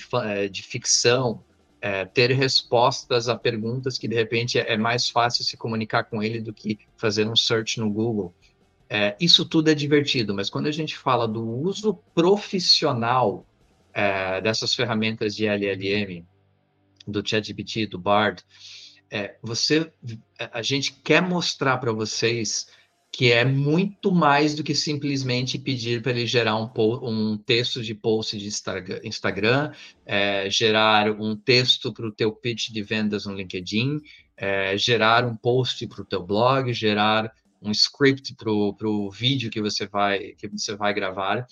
de 0.50 0.62
ficção, 0.62 1.44
é, 1.82 2.04
ter 2.04 2.30
respostas 2.30 3.28
a 3.28 3.36
perguntas 3.36 3.98
que 3.98 4.06
de 4.06 4.14
repente 4.14 4.56
é, 4.56 4.74
é, 4.74 4.76
mais 4.76 5.10
fácil 5.10 5.44
se 5.44 5.56
comunicar 5.56 6.04
com 6.04 6.22
ele 6.22 6.40
do 6.40 6.54
que 6.54 6.78
fazer 6.96 7.26
um 7.26 7.34
search 7.34 7.80
no 7.80 7.90
Google. 7.90 8.32
É, 8.88 9.16
isso 9.20 9.44
tudo 9.44 9.68
é 9.68 9.74
divertido, 9.74 10.32
mas 10.32 10.48
quando 10.48 10.68
a 10.68 10.70
gente 10.70 10.96
fala 10.96 11.26
do 11.26 11.44
uso 11.44 11.94
profissional 12.14 13.44
é, 13.92 14.40
dessas 14.40 14.74
ferramentas 14.74 15.34
de 15.34 15.46
LLM, 15.46 16.24
do 17.06 17.26
ChatGPT, 17.26 17.88
do 17.88 17.98
Bard, 17.98 18.44
é, 19.10 19.36
você, 19.42 19.92
a 20.38 20.62
gente 20.62 20.92
quer 20.92 21.20
mostrar 21.20 21.78
para 21.78 21.92
vocês 21.92 22.68
que 23.12 23.30
é 23.30 23.44
muito 23.44 24.10
mais 24.10 24.54
do 24.54 24.64
que 24.64 24.74
simplesmente 24.74 25.58
pedir 25.58 26.00
para 26.00 26.12
ele 26.12 26.26
gerar 26.26 26.56
um, 26.56 26.70
um, 27.02 27.36
texto 27.36 27.82
de 27.82 27.94
post 27.94 28.38
de 28.38 28.48
Instagram, 29.04 29.70
é, 30.06 30.48
gerar 30.48 31.10
um 31.20 31.36
texto 31.36 31.92
para 31.92 32.06
o 32.06 32.10
teu 32.10 32.32
pitch 32.32 32.70
de 32.70 32.82
vendas 32.82 33.26
no 33.26 33.34
LinkedIn, 33.34 34.00
é, 34.34 34.78
gerar 34.78 35.26
um 35.26 35.36
post 35.36 35.86
para 35.86 36.00
o 36.00 36.06
teu 36.06 36.24
blog, 36.24 36.72
gerar 36.72 37.30
um 37.60 37.70
script 37.70 38.34
para 38.34 38.50
o 38.50 39.10
vídeo 39.10 39.50
que 39.50 39.60
você 39.60 39.86
vai 39.86 40.32
que 40.32 40.48
você 40.48 40.74
vai 40.74 40.94
gravar. 40.94 41.46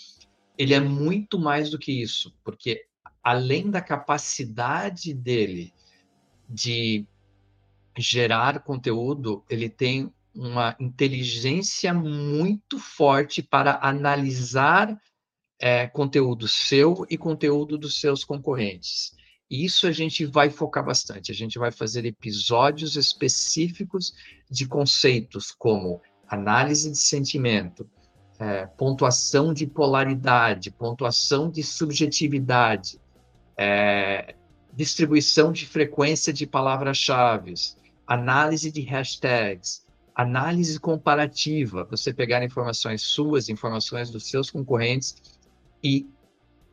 Ele 0.56 0.72
é 0.72 0.80
muito 0.80 1.38
mais 1.38 1.70
do 1.70 1.78
que 1.78 1.92
isso, 1.92 2.34
porque 2.42 2.86
além 3.22 3.70
da 3.70 3.82
capacidade 3.82 5.12
dele 5.12 5.74
de 6.48 7.06
gerar 7.98 8.60
conteúdo, 8.60 9.44
ele 9.48 9.68
tem 9.68 10.10
uma 10.40 10.74
inteligência 10.80 11.92
muito 11.92 12.78
forte 12.78 13.42
para 13.42 13.78
analisar 13.82 14.98
é, 15.60 15.86
conteúdo 15.86 16.48
seu 16.48 17.06
e 17.10 17.18
conteúdo 17.18 17.76
dos 17.76 18.00
seus 18.00 18.24
concorrentes. 18.24 19.12
E 19.50 19.66
isso 19.66 19.86
a 19.86 19.92
gente 19.92 20.24
vai 20.24 20.48
focar 20.48 20.82
bastante. 20.82 21.30
A 21.30 21.34
gente 21.34 21.58
vai 21.58 21.70
fazer 21.70 22.06
episódios 22.06 22.96
específicos 22.96 24.14
de 24.50 24.66
conceitos 24.66 25.50
como 25.50 26.00
análise 26.26 26.90
de 26.90 26.98
sentimento, 26.98 27.86
é, 28.38 28.64
pontuação 28.64 29.52
de 29.52 29.66
polaridade, 29.66 30.70
pontuação 30.70 31.50
de 31.50 31.62
subjetividade, 31.62 32.98
é, 33.58 34.34
distribuição 34.72 35.52
de 35.52 35.66
frequência 35.66 36.32
de 36.32 36.46
palavras-chave, 36.46 37.52
análise 38.06 38.72
de 38.72 38.80
hashtags, 38.80 39.84
análise 40.14 40.78
comparativa, 40.78 41.86
você 41.90 42.12
pegar 42.12 42.44
informações 42.44 43.02
suas, 43.02 43.48
informações 43.48 44.10
dos 44.10 44.28
seus 44.28 44.50
concorrentes 44.50 45.16
e 45.82 46.08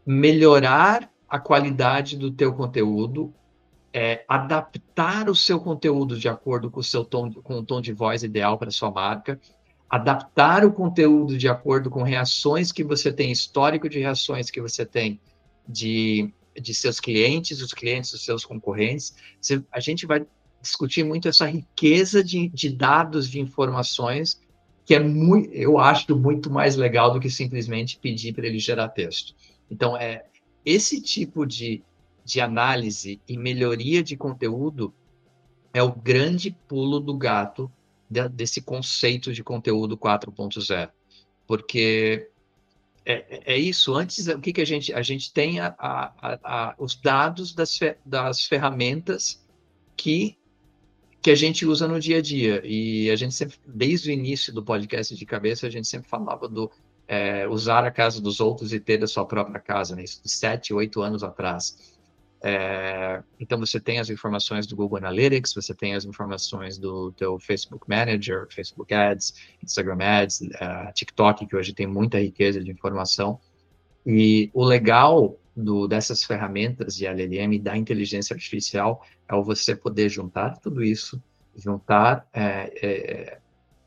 melhorar 0.05 1.11
a 1.27 1.39
qualidade 1.39 2.17
do 2.17 2.31
teu 2.31 2.53
conteúdo, 2.53 3.33
é, 3.93 4.23
adaptar 4.27 5.29
o 5.29 5.35
seu 5.35 5.59
conteúdo 5.59 6.17
de 6.17 6.29
acordo 6.29 6.69
com 6.71 6.79
o 6.79 6.83
seu 6.83 7.03
tom, 7.03 7.31
com 7.31 7.55
o 7.55 7.63
tom 7.63 7.81
de 7.81 7.91
voz 7.91 8.23
ideal 8.23 8.57
para 8.57 8.71
sua 8.71 8.91
marca, 8.91 9.39
adaptar 9.89 10.65
o 10.65 10.71
conteúdo 10.71 11.37
de 11.37 11.47
acordo 11.47 11.89
com 11.89 12.03
reações 12.03 12.71
que 12.71 12.83
você 12.83 13.11
tem, 13.11 13.31
histórico 13.31 13.89
de 13.89 13.99
reações 13.99 14.51
que 14.51 14.61
você 14.61 14.85
tem 14.85 15.19
de, 15.67 16.33
de 16.55 16.73
seus 16.73 16.99
clientes, 16.99 17.61
os 17.61 17.73
clientes 17.73 18.11
dos 18.11 18.23
seus 18.23 18.45
concorrentes. 18.45 19.15
Você, 19.39 19.63
a 19.71 19.79
gente 19.79 20.05
vai 20.05 20.25
discutir 20.61 21.03
muito 21.03 21.27
essa 21.27 21.45
riqueza 21.45 22.23
de, 22.23 22.49
de 22.49 22.69
dados, 22.69 23.29
de 23.29 23.39
informações, 23.39 24.41
que 24.85 24.95
é 24.95 24.99
muito, 24.99 25.49
eu 25.51 25.77
acho 25.77 26.15
muito 26.15 26.49
mais 26.49 26.75
legal 26.75 27.11
do 27.11 27.19
que 27.19 27.29
simplesmente 27.29 27.99
pedir 27.99 28.33
para 28.33 28.47
ele 28.47 28.59
gerar 28.59 28.89
texto. 28.89 29.35
Então, 29.69 29.97
é 29.97 30.25
esse 30.65 31.01
tipo 31.01 31.45
de, 31.45 31.83
de 32.23 32.41
análise 32.41 33.21
e 33.27 33.37
melhoria 33.37 34.03
de 34.03 34.17
conteúdo 34.17 34.93
é 35.73 35.83
o 35.83 35.93
grande 35.93 36.51
pulo 36.67 36.99
do 36.99 37.15
gato 37.15 37.71
de, 38.09 38.27
desse 38.29 38.61
conceito 38.61 39.33
de 39.33 39.43
conteúdo 39.43 39.97
4.0. 39.97 40.89
Porque 41.45 42.29
é, 43.05 43.53
é, 43.53 43.57
isso. 43.57 43.93
Antes, 43.93 44.27
o 44.27 44.39
que, 44.39 44.51
que 44.51 44.59
a 44.59 44.65
gente. 44.65 44.93
A 44.93 45.01
gente 45.01 45.31
tem 45.31 45.61
a, 45.61 45.73
a, 45.79 46.13
a, 46.43 46.75
os 46.77 46.93
dados 46.95 47.53
das, 47.53 47.79
das 48.05 48.43
ferramentas 48.43 49.41
que 49.95 50.37
que 51.21 51.31
a 51.31 51.35
gente 51.35 51.65
usa 51.65 51.87
no 51.87 51.99
dia 51.99 52.17
a 52.17 52.21
dia. 52.21 52.61
E 52.63 53.09
a 53.09 53.15
gente 53.15 53.33
sempre, 53.33 53.57
desde 53.65 54.09
o 54.09 54.13
início 54.13 54.53
do 54.53 54.63
podcast 54.63 55.15
de 55.15 55.25
cabeça, 55.25 55.67
a 55.67 55.69
gente 55.69 55.87
sempre 55.87 56.09
falava 56.09 56.47
do 56.47 56.71
é, 57.07 57.47
usar 57.47 57.85
a 57.85 57.91
casa 57.91 58.21
dos 58.21 58.39
outros 58.39 58.73
e 58.73 58.79
ter 58.79 59.03
a 59.03 59.07
sua 59.07 59.25
própria 59.25 59.59
casa, 59.59 59.95
né? 59.95 60.03
Isso 60.03 60.21
de 60.21 60.29
sete, 60.29 60.73
oito 60.73 61.01
anos 61.01 61.23
atrás. 61.23 61.95
É, 62.41 63.23
então 63.39 63.57
você 63.57 63.79
tem 63.79 63.99
as 63.99 64.09
informações 64.09 64.67
do 64.67 64.75
Google 64.75 64.99
Analytics, 64.99 65.53
você 65.53 65.73
tem 65.73 65.95
as 65.95 66.05
informações 66.05 66.77
do 66.77 67.11
teu 67.13 67.39
Facebook 67.39 67.89
Manager, 67.89 68.47
Facebook 68.51 68.93
Ads, 68.93 69.33
Instagram 69.63 69.97
Ads, 69.99 70.41
uh, 70.41 70.93
TikTok, 70.93 71.47
que 71.47 71.55
hoje 71.55 71.73
tem 71.73 71.87
muita 71.87 72.19
riqueza 72.19 72.63
de 72.63 72.69
informação. 72.69 73.39
E 74.05 74.51
o 74.53 74.63
legal 74.63 75.35
do, 75.57 75.87
dessas 75.87 76.23
ferramentas 76.23 76.95
de 76.95 77.07
LLM 77.07 77.59
da 77.59 77.75
inteligência 77.75 78.35
artificial 78.35 79.03
é 79.27 79.33
o 79.33 79.43
você 79.43 79.75
poder 79.75 80.07
juntar 80.07 80.57
tudo 80.59 80.83
isso, 80.83 81.21
juntar 81.55 82.27
é, 82.31 82.71
é, 82.81 83.39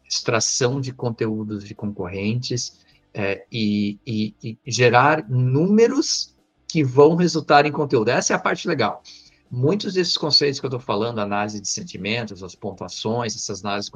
extração 0.07 0.81
de 0.81 0.93
conteúdos 0.93 1.65
de 1.65 1.73
concorrentes 1.73 2.85
é, 3.15 3.45
e, 3.51 3.99
e, 4.05 4.35
e 4.43 4.59
gerar 4.67 5.29
números 5.29 6.37
que 6.67 6.83
vão 6.83 7.15
resultar 7.15 7.65
em 7.65 7.73
conteúdo. 7.73 8.09
Essa 8.09 8.33
é 8.33 8.37
a 8.37 8.41
parte 8.41 8.67
legal. 8.67 9.03
Muitos 9.49 9.95
desses 9.95 10.17
conceitos 10.17 10.59
que 10.59 10.67
eu 10.67 10.69
estou 10.69 10.81
falando, 10.81 11.21
análise 11.21 11.61
de 11.61 11.69
sentimentos, 11.69 12.43
as 12.43 12.55
pontuações, 12.55 13.35
essas 13.35 13.65
análises 13.65 13.91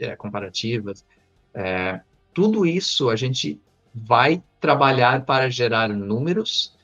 é, 0.00 0.14
comparativas, 0.16 1.04
é, 1.54 2.00
tudo 2.32 2.66
isso 2.66 3.08
a 3.10 3.16
gente 3.16 3.60
vai 3.94 4.42
trabalhar 4.60 5.24
para 5.24 5.48
gerar 5.48 5.88
números 5.88 6.75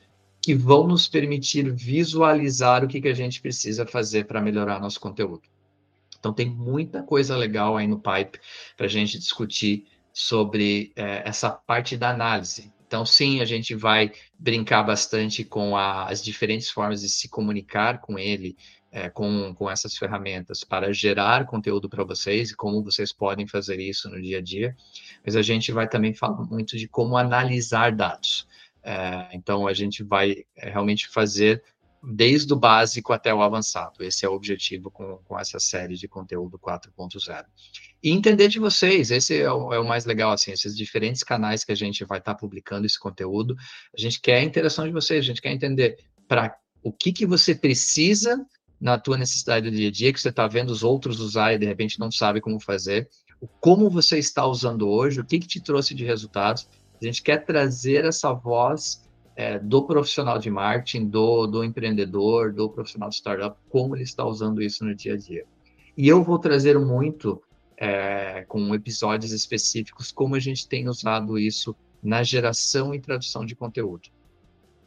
que 0.43 0.53
vão 0.53 0.85
nos 0.85 1.07
permitir 1.07 1.71
visualizar 1.71 2.83
o 2.83 2.87
que, 2.87 2.99
que 2.99 3.07
a 3.07 3.13
gente 3.13 3.41
precisa 3.41 3.85
fazer 3.85 4.25
para 4.25 4.41
melhorar 4.41 4.77
nosso 4.77 4.99
conteúdo. 4.99 5.43
Então, 6.19 6.33
tem 6.33 6.49
muita 6.49 7.01
coisa 7.01 7.37
legal 7.37 7.77
aí 7.77 7.87
no 7.87 7.97
Pipe 7.97 8.39
para 8.75 8.85
a 8.85 8.89
gente 8.89 9.17
discutir 9.17 9.85
sobre 10.11 10.91
é, 10.97 11.23
essa 11.25 11.49
parte 11.49 11.95
da 11.95 12.09
análise. 12.09 12.73
Então, 12.85 13.05
sim, 13.05 13.39
a 13.39 13.45
gente 13.45 13.73
vai 13.73 14.11
brincar 14.37 14.83
bastante 14.83 15.45
com 15.45 15.77
a, 15.77 16.09
as 16.09 16.21
diferentes 16.21 16.69
formas 16.69 17.01
de 17.01 17.09
se 17.09 17.29
comunicar 17.29 18.01
com 18.01 18.19
ele, 18.19 18.57
é, 18.91 19.09
com, 19.09 19.55
com 19.55 19.71
essas 19.71 19.97
ferramentas, 19.97 20.63
para 20.65 20.91
gerar 20.91 21.45
conteúdo 21.45 21.89
para 21.89 22.03
vocês 22.03 22.51
e 22.51 22.55
como 22.55 22.83
vocês 22.83 23.13
podem 23.13 23.47
fazer 23.47 23.79
isso 23.79 24.09
no 24.09 24.21
dia 24.21 24.39
a 24.39 24.41
dia. 24.41 24.75
Mas 25.25 25.37
a 25.37 25.41
gente 25.41 25.71
vai 25.71 25.87
também 25.87 26.13
falar 26.13 26.43
muito 26.43 26.77
de 26.77 26.87
como 26.87 27.15
analisar 27.15 27.93
dados. 27.93 28.45
É, 28.83 29.29
então, 29.33 29.67
a 29.67 29.73
gente 29.73 30.03
vai 30.03 30.43
é, 30.55 30.69
realmente 30.69 31.07
fazer 31.07 31.63
desde 32.03 32.51
o 32.51 32.57
básico 32.57 33.13
até 33.13 33.33
o 33.33 33.41
avançado. 33.41 34.03
Esse 34.03 34.25
é 34.25 34.29
o 34.29 34.33
objetivo 34.33 34.91
com, 34.91 35.17
com 35.23 35.39
essa 35.39 35.57
série 35.57 35.95
de 35.95 36.07
conteúdo 36.07 36.59
4.0. 36.59 37.45
E 38.03 38.11
entender 38.11 38.49
de 38.49 38.59
vocês, 38.59 39.09
esse 39.09 39.39
é 39.39 39.51
o, 39.51 39.73
é 39.73 39.79
o, 39.79 39.87
mais 39.87 40.03
legal, 40.03 40.33
assim, 40.33 40.51
esses 40.51 40.75
diferentes 40.75 41.23
canais 41.23 41.63
que 41.63 41.71
a 41.71 41.75
gente 41.75 42.03
vai 42.03 42.19
estar 42.19 42.33
tá 42.33 42.39
publicando 42.39 42.85
esse 42.85 42.99
conteúdo. 42.99 43.55
A 43.97 43.99
gente 43.99 44.19
quer 44.19 44.39
a 44.39 44.43
interação 44.43 44.85
de 44.85 44.91
vocês, 44.91 45.19
a 45.19 45.27
gente 45.27 45.41
quer 45.41 45.53
entender 45.53 45.97
para 46.27 46.53
o 46.83 46.91
que, 46.91 47.13
que 47.13 47.25
você 47.25 47.55
precisa 47.55 48.45
na 48.81 48.99
tua 48.99 49.17
necessidade 49.17 49.69
do 49.69 49.75
dia 49.75 49.87
a 49.87 49.91
dia, 49.91 50.11
que 50.11 50.19
você 50.19 50.27
está 50.27 50.45
vendo 50.45 50.69
os 50.71 50.83
outros 50.83 51.21
usar 51.21 51.53
e 51.53 51.57
de 51.57 51.65
repente 51.65 51.97
não 51.97 52.11
sabe 52.11 52.41
como 52.41 52.59
fazer, 52.59 53.07
como 53.61 53.89
você 53.89 54.19
está 54.19 54.45
usando 54.45 54.89
hoje, 54.89 55.21
o 55.21 55.25
que, 55.25 55.39
que 55.39 55.47
te 55.47 55.61
trouxe 55.61 55.93
de 55.93 56.03
resultados. 56.03 56.67
A 57.03 57.07
gente 57.07 57.21
quer 57.21 57.43
trazer 57.43 58.05
essa 58.05 58.31
voz 58.33 59.03
é, 59.35 59.59
do 59.59 59.85
profissional 59.85 60.37
de 60.37 60.49
marketing, 60.49 61.07
do, 61.07 61.47
do 61.47 61.63
empreendedor, 61.63 62.53
do 62.53 62.69
profissional 62.69 63.09
de 63.09 63.15
startup, 63.15 63.57
como 63.69 63.95
ele 63.95 64.03
está 64.03 64.25
usando 64.25 64.61
isso 64.61 64.85
no 64.85 64.95
dia 64.95 65.13
a 65.13 65.17
dia. 65.17 65.45
E 65.97 66.07
eu 66.07 66.23
vou 66.23 66.39
trazer 66.39 66.79
muito, 66.79 67.41
é, 67.77 68.45
com 68.47 68.73
episódios 68.73 69.31
específicos, 69.31 70.11
como 70.11 70.35
a 70.35 70.39
gente 70.39 70.67
tem 70.67 70.87
usado 70.87 71.37
isso 71.37 71.75
na 72.01 72.23
geração 72.23 72.93
e 72.93 72.99
tradução 72.99 73.45
de 73.45 73.55
conteúdo. 73.55 74.09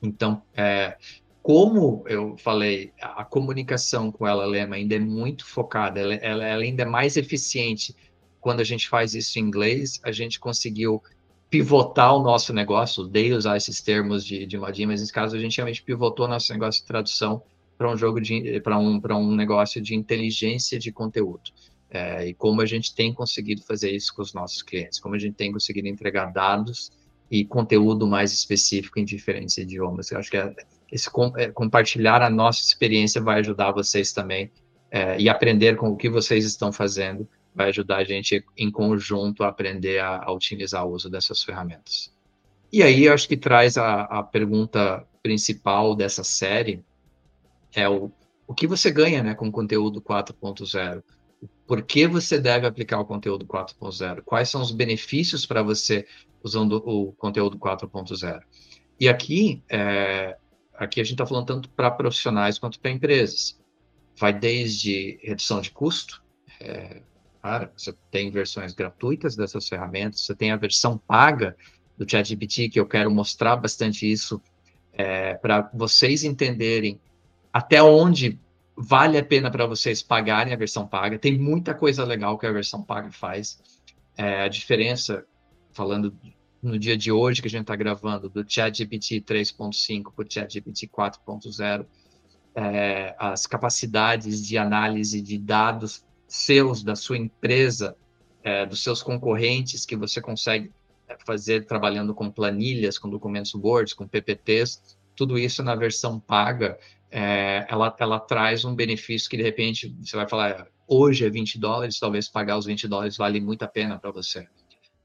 Então, 0.03 0.43
é, 0.55 0.97
como 1.43 2.05
eu 2.07 2.37
falei, 2.39 2.93
a 3.01 3.25
comunicação 3.25 4.11
com 4.11 4.27
ela 4.27 4.45
Lema 4.47 4.77
ainda 4.77 4.97
é 4.97 4.99
muito 4.99 5.47
focada, 5.47 6.01
ela, 6.01 6.15
ela, 6.15 6.45
ela 6.45 6.63
ainda 6.63 6.83
é 6.83 6.87
mais 6.87 7.17
eficiente 7.17 7.95
quando 8.41 8.61
a 8.61 8.65
gente 8.65 8.89
faz 8.89 9.15
isso 9.15 9.39
em 9.39 9.43
inglês, 9.43 10.01
a 10.05 10.13
gente 10.13 10.39
conseguiu 10.39 11.03
pivotar 11.49 12.15
o 12.15 12.23
nosso 12.23 12.53
negócio, 12.53 13.05
odeio 13.05 13.37
usar 13.37 13.57
esses 13.57 13.81
termos 13.81 14.25
de, 14.25 14.47
de 14.47 14.59
modinha, 14.59 14.89
mas 14.89 15.01
nesse 15.01 15.13
caso 15.13 15.37
a 15.37 15.39
gente 15.39 15.57
realmente 15.57 15.83
pivotou 15.83 16.27
nosso 16.27 16.53
negócio 16.53 16.81
de 16.81 16.87
tradução 16.87 17.43
para 17.79 17.91
um 17.91 17.97
jogo 17.97 18.21
de 18.21 18.61
para 18.61 18.79
um, 18.79 19.01
para 19.01 19.17
um 19.17 19.35
negócio 19.35 19.81
de 19.81 19.95
inteligência 19.95 20.79
de 20.79 20.91
conteúdo. 20.91 21.51
É, 21.89 22.29
e 22.29 22.35
como 22.35 22.61
a 22.61 22.67
gente 22.67 22.95
tem 22.95 23.13
conseguido 23.15 23.63
fazer 23.63 23.91
isso 23.93 24.13
com 24.15 24.23
os 24.23 24.35
nossos 24.35 24.61
clientes, 24.61 24.99
como 24.99 25.15
a 25.15 25.19
gente 25.19 25.35
tem 25.35 25.53
conseguido 25.53 25.87
entregar 25.87 26.33
dados 26.33 26.91
e 27.31 27.45
conteúdo 27.45 28.07
mais 28.07 28.33
específico 28.33 28.99
em 28.99 29.05
diferentes 29.05 29.57
idiomas. 29.57 30.11
Eu 30.11 30.19
acho 30.19 30.31
que 30.31 30.37
é, 30.37 30.53
esse 30.91 31.09
é, 31.37 31.49
compartilhar 31.49 32.23
a 32.23 32.31
nossa 32.31 32.61
experiência 32.61 33.21
vai 33.21 33.39
ajudar 33.41 33.73
vocês 33.73 34.13
também 34.13 34.51
é, 34.91 35.21
e 35.21 35.29
aprender 35.29 35.77
com 35.77 35.91
o 35.91 35.97
que 35.97 36.09
vocês 36.09 36.45
estão 36.45 36.73
fazendo 36.73 37.29
vai 37.57 37.71
ajudar 37.71 37.97
a 37.97 38.05
gente 38.05 38.45
em 38.55 38.71
conjunto 38.71 39.43
a 39.43 39.49
aprender 39.49 39.99
a, 39.99 40.23
a 40.25 40.31
utilizar 40.31 40.87
o 40.87 40.93
uso 40.93 41.09
dessas 41.09 41.43
ferramentas. 41.43 42.15
E 42.71 42.83
aí 42.83 43.07
eu 43.07 43.15
acho 43.15 43.27
que 43.27 43.37
traz 43.37 43.79
a, 43.79 44.03
a 44.03 44.23
pergunta 44.23 45.07
principal 45.23 45.95
dessa 45.95 46.23
série 46.23 46.85
é 47.75 47.89
o, 47.89 48.13
o 48.47 48.55
que 48.55 48.67
você 48.67 48.91
ganha 48.91 49.23
né, 49.23 49.35
com 49.35 49.49
o 49.49 49.53
conteúdo 49.53 50.03
4.0? 50.03 51.03
Por 51.67 51.83
que 51.83 52.07
você 52.07 52.39
deve 52.39 52.67
aplicar 52.67 53.01
o 53.01 53.07
conteúdo 53.07 53.47
4.0? 53.47 54.23
Quais 54.23 54.51
são 54.51 54.61
os 54.61 54.71
benefícios 54.71 55.47
para 55.47 55.63
você 55.63 56.07
usando 56.43 56.83
o 56.85 57.13
conteúdo 57.13 57.59
4.0? 57.59 58.41
E 59.01 59.09
aqui, 59.09 59.63
é, 59.69 60.37
aqui 60.75 61.01
a 61.01 61.05
gente 61.05 61.15
está 61.15 61.27
falando 61.27 61.47
tanto 61.47 61.71
para 61.71 61.91
profissionais 61.91 62.59
quanto 62.59 62.79
para 62.79 62.91
empresas. 62.91 63.59
Vai 64.19 64.33
desde 64.33 65.19
redução 65.23 65.61
de 65.61 65.71
custo, 65.71 66.23
é, 66.61 67.03
Cara, 67.47 67.73
você 67.77 67.95
tem 68.11 68.29
versões 68.29 68.75
gratuitas 68.75 69.37
dessas 69.37 69.69
ferramentas, 69.69 70.23
você 70.23 70.35
tem 70.35 70.51
a 70.51 70.57
versão 70.57 70.99
paga 70.99 71.57
do 71.97 72.05
ChatGPT, 72.05 72.69
que 72.69 72.81
eu 72.81 72.85
quero 72.85 73.09
mostrar 73.09 73.55
bastante 73.55 74.11
isso 74.11 74.43
é, 74.93 75.35
para 75.35 75.71
vocês 75.73 76.25
entenderem 76.25 77.01
até 77.53 77.81
onde 77.81 78.37
vale 78.77 79.17
a 79.17 79.25
pena 79.25 79.49
para 79.49 79.65
vocês 79.65 80.03
pagarem 80.03 80.53
a 80.53 80.57
versão 80.57 80.89
paga. 80.89 81.21
Tem 81.21 81.39
muita 81.39 81.73
coisa 81.73 82.05
legal 82.05 82.37
que 82.37 82.47
a 82.47 82.53
versão 82.53 82.83
paga 82.83 83.13
faz. 83.13 83.63
É, 84.17 84.43
a 84.43 84.49
diferença, 84.49 85.25
falando 85.73 86.13
no 86.61 86.77
dia 86.77 86.97
de 86.97 87.13
hoje 87.13 87.41
que 87.41 87.47
a 87.47 87.51
gente 87.51 87.61
está 87.61 87.77
gravando, 87.77 88.29
do 88.29 88.45
ChatGPT 88.45 89.21
3.5 89.21 90.13
para 90.13 90.25
o 90.25 90.29
ChatGPT 90.29 90.89
4.0, 90.89 91.87
é, 92.57 93.15
as 93.17 93.47
capacidades 93.47 94.45
de 94.45 94.59
análise 94.59 95.23
de 95.23 95.39
dados 95.39 96.05
seus, 96.27 96.83
da 96.83 96.97
sua 96.97 97.17
empresa, 97.17 97.97
é, 98.43 98.65
dos 98.67 98.83
seus 98.83 99.03
concorrentes 99.03 99.85
que 99.85 99.97
você 99.97 100.21
consegue 100.21 100.71
é, 101.09 101.17
fazer 101.25 101.67
trabalhando 101.67 102.15
com 102.15 102.31
planilhas, 102.31 102.99
com 102.99 103.09
documentos 103.09 103.55
Word, 103.55 103.95
com 103.95 104.07
PPTs, 104.07 104.97
tudo 105.15 105.39
isso 105.39 105.63
na 105.63 105.75
versão 105.75 106.21
paga, 106.21 106.79
é, 107.11 107.67
ela, 107.69 107.95
ela 107.99 108.21
traz 108.21 108.65
um 108.65 108.75
benefício 108.75 109.31
que 109.31 109.37
de 109.37 109.43
repente 109.43 109.95
você 110.01 110.17
vai 110.17 110.29
falar, 110.29 110.67
hoje 110.87 111.25
é 111.25 111.31
20 111.31 111.59
dólares, 111.59 111.99
talvez 111.99 112.29
pagar 112.29 112.59
os 112.59 112.67
20 112.67 112.87
dólares 112.89 113.17
vale 113.17 113.41
muito 113.41 113.63
a 113.63 113.69
pena 113.69 113.99
para 113.99 114.11
você. 114.11 114.47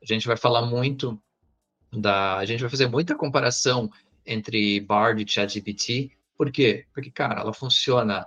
A 0.02 0.06
gente 0.06 0.28
vai 0.28 0.36
falar 0.36 0.64
muito 0.64 1.22
da, 1.92 2.38
a 2.38 2.46
gente 2.46 2.62
vai 2.62 2.70
fazer 2.70 2.88
muita 2.88 3.16
comparação 3.16 3.90
entre 4.26 4.80
Bard 4.82 5.22
e 5.22 5.30
ChatGPT, 5.30 6.12
por 6.38 6.52
quê? 6.52 6.86
Porque, 6.94 7.12
cara, 7.12 7.42
ela 7.42 7.54
funciona 7.54 8.26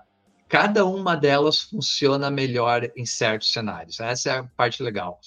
cada 0.48 0.84
uma 0.84 1.16
delas 1.16 1.60
funciona 1.60 2.30
melhor 2.30 2.90
em 2.96 3.04
certos 3.04 3.52
cenários. 3.52 4.00
Essa 4.00 4.30
é 4.30 4.38
a 4.38 4.44
parte 4.44 4.82
legal. 4.82 5.18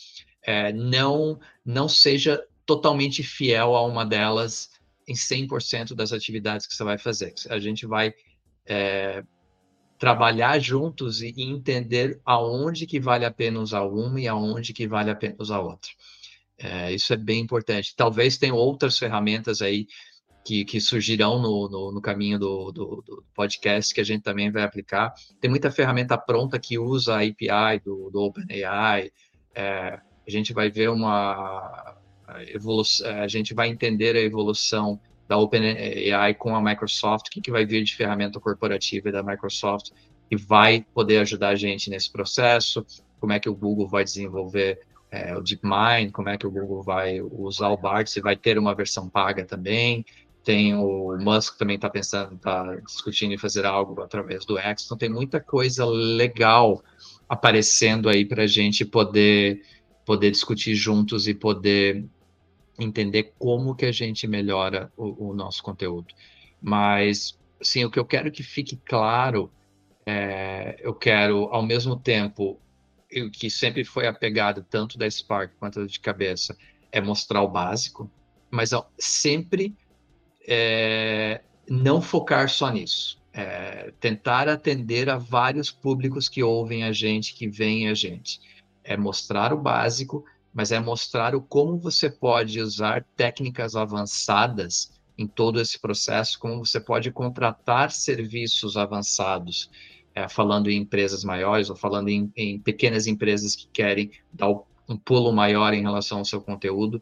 É, 0.43 0.71
não, 0.71 1.39
não 1.65 1.89
seja 1.89 2.41
totalmente 2.65 3.23
fiel 3.23 3.75
a 3.75 3.86
uma 3.86 4.06
delas 4.06 4.69
em 5.08 5.13
100% 5.13 5.95
das 5.95 6.12
atividades 6.12 6.67
que 6.67 6.75
você 6.75 6.84
vai 6.84 6.97
fazer. 6.97 7.34
A 7.49 7.60
gente 7.60 7.86
vai 7.86 8.13
é, 8.65 9.23
trabalhar 9.97 10.60
juntos 10.60 11.21
e 11.21 11.34
entender 11.38 12.19
aonde 12.25 12.86
que 12.86 12.99
vale 12.99 13.25
a 13.25 13.32
pena 13.32 13.60
usar 13.60 13.84
uma 13.84 14.19
e 14.19 14.27
aonde 14.27 14.73
que 14.73 14.88
vale 14.88 15.10
a 15.10 15.15
pena 15.15 15.36
usar 15.39 15.60
outra. 15.60 15.91
É, 16.60 16.91
isso 16.91 17.13
é 17.13 17.17
bem 17.17 17.39
importante. 17.39 17.95
Talvez 17.95 18.38
tenha 18.38 18.53
outras 18.53 18.97
ferramentas 18.97 19.62
aí 19.62 19.88
que, 20.48 20.64
que 20.64 20.80
surgirão 20.80 21.42
no, 21.42 21.68
no, 21.68 21.92
no 21.92 22.02
caminho 22.02 22.40
do, 22.40 22.72
do, 22.72 23.04
do, 23.06 23.26
podcast 23.36 23.94
que 23.94 24.00
a 24.00 24.04
gente 24.04 24.22
também 24.22 24.50
vai 24.50 24.64
aplicar. 24.64 25.14
Tem 25.42 25.50
muita 25.50 25.70
ferramenta 25.70 26.18
pronta 26.18 26.58
que 26.58 26.80
usa 26.80 27.16
a 27.16 27.18
API 27.18 27.82
do, 27.84 28.10
do 28.10 28.22
OpenAI. 28.22 29.12
É, 29.54 30.00
a 30.26 30.32
gente 30.32 30.54
vai 30.54 30.72
ver 30.72 30.90
uma 30.90 31.98
evolução, 32.48 33.10
a 33.10 33.28
gente 33.28 33.54
vai 33.54 33.68
entender 33.68 34.16
a 34.16 34.22
evolução 34.22 34.98
da 35.28 35.38
OpenAI 35.38 36.34
com 36.36 36.56
a 36.56 36.62
Microsoft, 36.62 37.28
o 37.28 37.30
que, 37.32 37.42
que 37.42 37.52
vai 37.52 37.66
vir 37.66 37.84
de 37.84 37.94
ferramenta 37.94 38.40
corporativa 38.40 39.12
da 39.12 39.22
Microsoft 39.22 39.92
que 40.30 40.38
vai 40.38 40.86
poder 40.94 41.20
ajudar 41.20 41.50
a 41.50 41.56
gente 41.56 41.90
nesse 41.90 42.10
processo, 42.10 42.86
como 43.20 43.34
é 43.34 43.40
que 43.40 43.50
o 43.50 43.56
Google 43.56 43.88
vai 43.88 44.06
desenvolver 44.06 44.80
é, 45.10 45.36
o 45.36 45.42
DeepMind, 45.42 46.12
como 46.12 46.30
é 46.30 46.38
que 46.38 46.46
o 46.46 46.52
Google 46.52 46.84
vai 46.84 47.22
usar 47.22 47.70
o 47.70 47.78
BART, 47.78 48.08
se 48.08 48.22
vai 48.22 48.36
ter 48.36 48.58
uma 48.58 48.76
versão 48.76 49.10
paga 49.10 49.46
também, 49.46 50.06
tem 50.48 50.74
o 50.74 51.18
Musk 51.20 51.58
também 51.58 51.76
está 51.76 51.90
pensando, 51.90 52.36
está 52.36 52.74
discutindo 52.78 53.34
em 53.34 53.38
fazer 53.38 53.66
algo 53.66 54.02
através 54.02 54.46
do 54.46 54.58
X. 54.58 54.86
Então 54.86 54.98
tem 54.98 55.10
muita 55.10 55.42
coisa 55.42 55.84
legal 55.86 56.82
aparecendo 57.28 58.08
aí 58.08 58.24
para 58.24 58.44
a 58.44 58.48
gente 58.48 58.86
poder 58.86 59.62
poder 60.06 60.32
discutir 60.32 60.74
juntos 60.74 61.28
e 61.28 61.34
poder 61.34 62.06
entender 62.80 63.34
como 63.38 63.76
que 63.76 63.86
a 63.86 63.92
gente 63.92 64.26
melhora 64.26 64.90
o, 64.96 65.32
o 65.32 65.36
nosso 65.36 65.62
conteúdo. 65.62 66.14
Mas, 66.62 67.38
sim, 67.62 67.84
o 67.84 67.92
que 67.92 68.00
eu 68.00 68.06
quero 68.06 68.32
que 68.32 68.42
fique 68.42 68.78
claro, 68.86 69.52
é, 70.06 70.78
eu 70.80 70.94
quero, 70.96 71.50
ao 71.52 71.62
mesmo 71.62 71.98
tempo, 71.98 72.58
o 73.14 73.30
que 73.32 73.50
sempre 73.50 73.84
foi 73.84 74.08
a 74.08 74.14
pegada 74.14 74.66
tanto 74.70 74.98
da 74.98 75.10
Spark 75.12 75.52
quanto 75.60 75.82
da 75.82 75.88
de 75.88 76.00
cabeça, 76.00 76.56
é 76.90 77.02
mostrar 77.02 77.42
o 77.42 77.50
básico, 77.50 78.10
mas 78.50 78.70
sempre 78.98 79.76
é, 80.48 81.42
não 81.70 82.02
focar 82.02 82.50
só 82.50 82.72
nisso. 82.72 83.18
É, 83.34 83.94
tentar 84.00 84.48
atender 84.48 85.10
a 85.10 85.18
vários 85.18 85.70
públicos 85.70 86.28
que 86.28 86.42
ouvem 86.42 86.84
a 86.84 86.92
gente, 86.92 87.36
que 87.36 87.48
veem 87.48 87.90
a 87.90 87.94
gente. 87.94 88.40
É 88.84 88.96
mostrar 88.98 89.54
o 89.54 89.58
básico, 89.58 90.26
mas 90.54 90.72
é 90.72 90.80
mostrar 90.80 91.36
o 91.36 91.42
como 91.42 91.78
você 91.78 92.10
pode 92.10 92.60
usar 92.60 93.06
técnicas 93.16 93.76
avançadas 93.76 94.92
em 95.18 95.28
todo 95.28 95.60
esse 95.60 95.80
processo, 95.80 96.40
como 96.40 96.66
você 96.66 96.80
pode 96.80 97.12
contratar 97.12 97.92
serviços 97.92 98.78
avançados, 98.78 99.70
é, 100.16 100.28
falando 100.28 100.70
em 100.70 100.78
empresas 100.78 101.24
maiores 101.24 101.70
ou 101.70 101.76
falando 101.76 102.08
em, 102.10 102.32
em 102.36 102.60
pequenas 102.60 103.06
empresas 103.06 103.56
que 103.56 103.68
querem 103.68 104.12
dar 104.32 104.50
um 104.90 104.98
pulo 104.98 105.32
maior 105.32 105.74
em 105.74 105.82
relação 105.82 106.20
ao 106.20 106.26
seu 106.26 106.42
conteúdo 106.42 107.02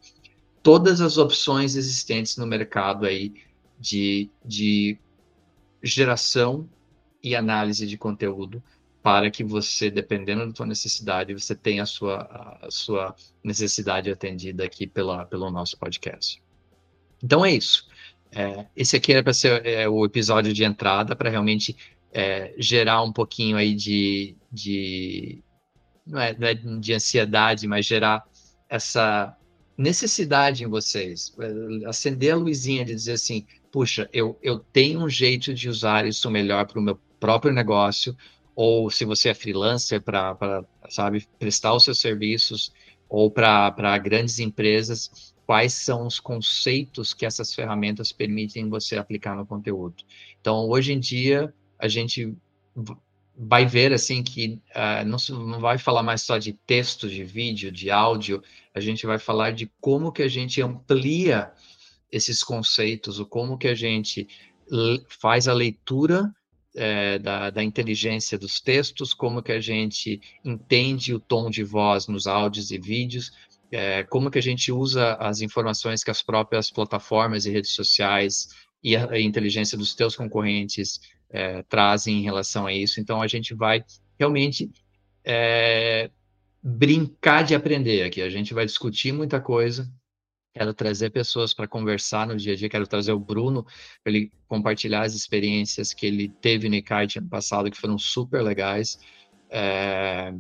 todas 0.65 0.99
as 0.99 1.19
opções 1.19 1.75
existentes 1.75 2.38
no 2.38 2.47
mercado 2.47 3.06
aí 3.06 3.36
de, 3.80 4.32
de 4.43 4.97
geração 5.84 6.67
e 7.21 7.36
análise 7.36 7.86
de 7.86 7.95
conteúdo 7.95 8.63
para 9.04 9.30
que 9.30 9.43
você, 9.43 9.91
dependendo 9.91 10.47
da 10.47 10.56
sua 10.56 10.65
necessidade, 10.65 11.36
você 11.36 11.54
tenha 11.54 11.84
a 11.84 11.86
sua, 11.86 12.58
a 12.63 12.71
sua 12.71 13.15
necessidade 13.43 14.10
atendida 14.10 14.65
aqui 14.65 14.88
pela, 14.88 15.23
pelo 15.28 15.51
nosso 15.51 15.78
podcast. 15.78 16.41
Então 17.23 17.45
é 17.45 17.51
isso. 17.51 17.88
É, 18.32 18.65
esse 18.75 18.95
aqui 18.95 19.13
era 19.13 19.21
para 19.21 19.36
ser 19.36 19.63
é, 19.67 19.88
o 19.88 20.04
episódio 20.04 20.51
de 20.51 20.63
entrada 20.63 21.15
para 21.15 21.30
realmente 21.30 21.78
é, 22.12 22.56
gerar 22.58 23.04
um 23.04 23.13
pouquinho 23.13 23.56
aí 23.56 23.75
de, 23.75 24.36
de 24.51 25.43
não, 26.08 26.19
é, 26.19 26.36
é 26.39 26.54
de 26.56 26.91
ansiedade, 26.91 27.67
mas 27.67 27.86
gerar 27.86 28.23
essa 28.67 29.38
necessidade 29.78 30.64
em 30.64 30.68
vocês, 30.68 31.34
é, 31.40 31.86
acender 31.88 32.34
a 32.34 32.38
luzinha 32.38 32.86
de 32.86 32.94
dizer 32.94 33.14
assim, 33.14 33.46
puxa, 33.72 34.10
eu, 34.14 34.38
eu 34.42 34.60
tenho 34.60 35.04
um 35.04 35.10
jeito 35.10 35.54
de 35.54 35.68
usar 35.70 36.06
isso 36.06 36.30
melhor 36.32 36.66
para 36.66 36.80
o 36.80 36.82
meu 36.82 37.00
próprio 37.20 37.54
negócio, 37.54 38.16
ou 38.56 38.90
se 38.90 39.04
você 39.04 39.30
é 39.30 39.34
freelancer 39.34 40.02
para, 40.02 40.64
sabe, 40.90 41.28
prestar 41.38 41.74
os 41.74 41.84
seus 41.84 42.00
serviços, 42.00 42.72
ou 43.10 43.30
para 43.30 43.98
grandes 43.98 44.40
empresas, 44.40 45.34
quais 45.46 45.74
são 45.74 46.08
os 46.08 46.20
conceitos 46.20 47.14
que 47.14 47.26
essas 47.26 47.54
ferramentas 47.54 48.12
permitem 48.12 48.70
você 48.70 48.98
aplicar 48.98 49.36
no 49.36 49.46
conteúdo. 49.46 50.04
Então, 50.42 50.68
hoje 50.70 50.94
em 50.94 51.00
dia, 51.00 51.54
a 51.78 51.88
gente 51.88 52.34
vai 53.38 53.65
ver 53.65 53.91
assim 53.91 54.24
que 54.24 54.60
uh, 54.76 55.06
não, 55.06 55.17
não 55.45 55.60
vai 55.60 55.78
falar 55.78 56.04
mais 56.04 56.21
só 56.21 56.38
de 56.38 56.54
texto, 56.54 57.10
de 57.10 57.24
vídeo, 57.24 57.71
de 57.71 57.91
áudio, 57.91 58.41
a 58.74 58.80
gente 58.80 59.06
vai 59.06 59.19
falar 59.19 59.52
de 59.52 59.69
como 59.82 60.12
que 60.12 60.24
a 60.24 60.28
gente 60.28 60.62
amplia 60.62 61.52
esses 62.12 62.43
conceitos, 62.43 63.19
o 63.19 63.26
como 63.26 63.58
que 63.58 63.67
a 63.67 63.76
gente 63.76 64.28
faz 65.10 65.48
a 65.48 65.54
leitura 65.54 66.34
é, 66.76 67.19
da, 67.19 67.50
da, 67.50 67.63
inteligência 67.63 68.38
dos 68.38 68.60
textos, 68.60 69.13
como 69.13 69.41
que 69.41 69.52
a 69.52 69.60
gente 69.60 70.21
entende 70.43 71.13
o 71.13 71.19
tom 71.19 71.50
de 71.50 71.63
voz 71.63 72.08
nos 72.08 72.28
áudios 72.28 72.71
e 72.71 72.78
vídeos, 72.78 73.32
é, 73.71 74.04
como 74.04 74.32
que 74.32 74.39
a 74.39 74.41
gente 74.41 74.71
usa 74.71 75.15
as 75.15 75.41
informações 75.41 76.04
que 76.04 76.12
as 76.12 76.21
próprias 76.21 76.71
plataformas 76.71 77.45
e 77.45 77.52
redes 77.52 77.71
sociais 77.71 78.50
e 78.84 78.95
a, 78.95 79.12
a 79.12 79.19
inteligência 79.19 79.78
dos 79.78 79.95
teus 79.95 80.15
concorrentes 80.15 81.00
é, 81.30 81.64
trazem 81.64 82.20
em 82.20 82.24
relação 82.24 82.66
a 82.66 82.74
isso. 82.74 83.00
Então, 83.00 83.22
a 83.22 83.28
gente 83.28 83.54
vai 83.54 83.84
realmente 84.18 84.72
é, 85.24 86.10
brincar 86.62 87.44
de 87.44 87.56
aprender 87.56 88.04
aqui. 88.04 88.22
A 88.22 88.30
gente 88.30 88.54
vai 88.54 88.66
discutir 88.66 89.12
muita 89.12 89.40
coisa. 89.40 89.92
Quero 90.54 90.74
trazer 90.74 91.10
pessoas 91.10 91.54
para 91.54 91.68
conversar 91.68 92.26
no 92.28 92.38
dia 92.38 92.54
a 92.54 92.56
dia. 92.56 92.70
Quero 92.70 92.88
trazer 92.88 93.12
o 93.12 93.20
Bruno 93.20 93.64
para 94.04 94.14
ele 94.14 94.32
compartilhar 94.48 95.02
as 95.02 95.14
experiências 95.14 95.94
que 95.94 96.06
ele 96.06 96.30
teve 96.30 96.70
no 96.70 96.76
ICAIT 96.76 97.20
ano 97.20 97.30
passado, 97.30 97.70
que 97.70 97.78
foram 97.78 97.98
super 97.98 98.42
legais, 98.42 98.98
é, 99.50 100.34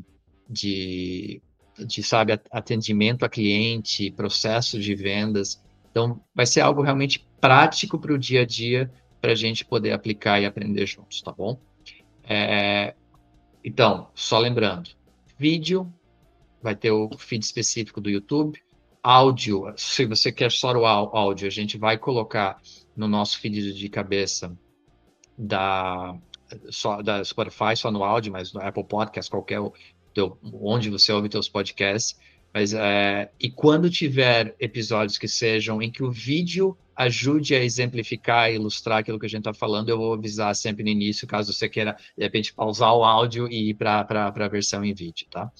de, 0.49 1.41
de, 1.85 2.01
sabe, 2.01 2.39
atendimento 2.49 3.25
a 3.25 3.29
cliente, 3.29 4.11
processo 4.11 4.79
de 4.79 4.95
vendas. 4.95 5.61
Então, 5.91 6.21
vai 6.33 6.45
ser 6.45 6.61
algo 6.61 6.81
realmente 6.81 7.27
prático 7.41 7.99
para 7.99 8.13
o 8.13 8.17
dia 8.17 8.41
a 8.41 8.45
dia 8.45 8.91
para 9.25 9.31
a 9.31 9.35
gente 9.35 9.65
poder 9.65 9.91
aplicar 9.91 10.39
e 10.39 10.45
aprender 10.45 10.85
juntos, 10.85 11.19
tá 11.19 11.31
bom? 11.31 11.59
É, 12.23 12.93
então, 13.63 14.07
só 14.13 14.37
lembrando, 14.37 14.91
vídeo 15.35 15.91
vai 16.61 16.75
ter 16.75 16.91
o 16.91 17.09
feed 17.17 17.43
específico 17.43 17.99
do 17.99 18.07
YouTube, 18.07 18.61
áudio, 19.01 19.73
se 19.77 20.05
você 20.05 20.31
quer 20.31 20.51
só 20.51 20.71
o 20.73 20.85
áudio, 20.85 21.47
a 21.47 21.49
gente 21.49 21.75
vai 21.75 21.97
colocar 21.97 22.61
no 22.95 23.07
nosso 23.07 23.39
feed 23.39 23.73
de 23.73 23.89
cabeça 23.89 24.55
da, 25.35 26.15
só, 26.69 27.01
da 27.01 27.23
Spotify, 27.23 27.75
só 27.75 27.89
no 27.89 28.03
áudio, 28.03 28.31
mas 28.31 28.53
no 28.53 28.61
Apple 28.61 28.83
Podcast, 28.83 29.31
qualquer 29.31 29.59
onde 30.53 30.91
você 30.91 31.11
ouve 31.11 31.31
seus 31.31 31.49
podcasts. 31.49 32.15
Mas, 32.55 32.73
é, 32.73 33.29
e 33.37 33.49
quando 33.49 33.89
tiver 33.89 34.55
episódios 34.61 35.17
que 35.17 35.27
sejam 35.27 35.81
em 35.81 35.91
que 35.91 36.01
o 36.01 36.09
vídeo 36.09 36.77
ajude 36.95 37.53
a 37.53 37.61
exemplificar 37.61 38.49
e 38.49 38.55
ilustrar 38.55 38.99
aquilo 38.99 39.19
que 39.19 39.25
a 39.25 39.29
gente 39.29 39.41
está 39.41 39.53
falando, 39.53 39.89
eu 39.89 39.97
vou 39.97 40.13
avisar 40.13 40.55
sempre 40.55 40.81
no 40.81 40.89
início, 40.89 41.27
caso 41.27 41.51
você 41.51 41.67
queira, 41.67 41.97
de 42.17 42.23
repente, 42.23 42.53
pausar 42.53 42.95
o 42.95 43.03
áudio 43.03 43.51
e 43.51 43.71
ir 43.71 43.73
para 43.73 44.07
a 44.09 44.47
versão 44.47 44.85
em 44.85 44.93
vídeo, 44.93 45.27
tá? 45.29 45.51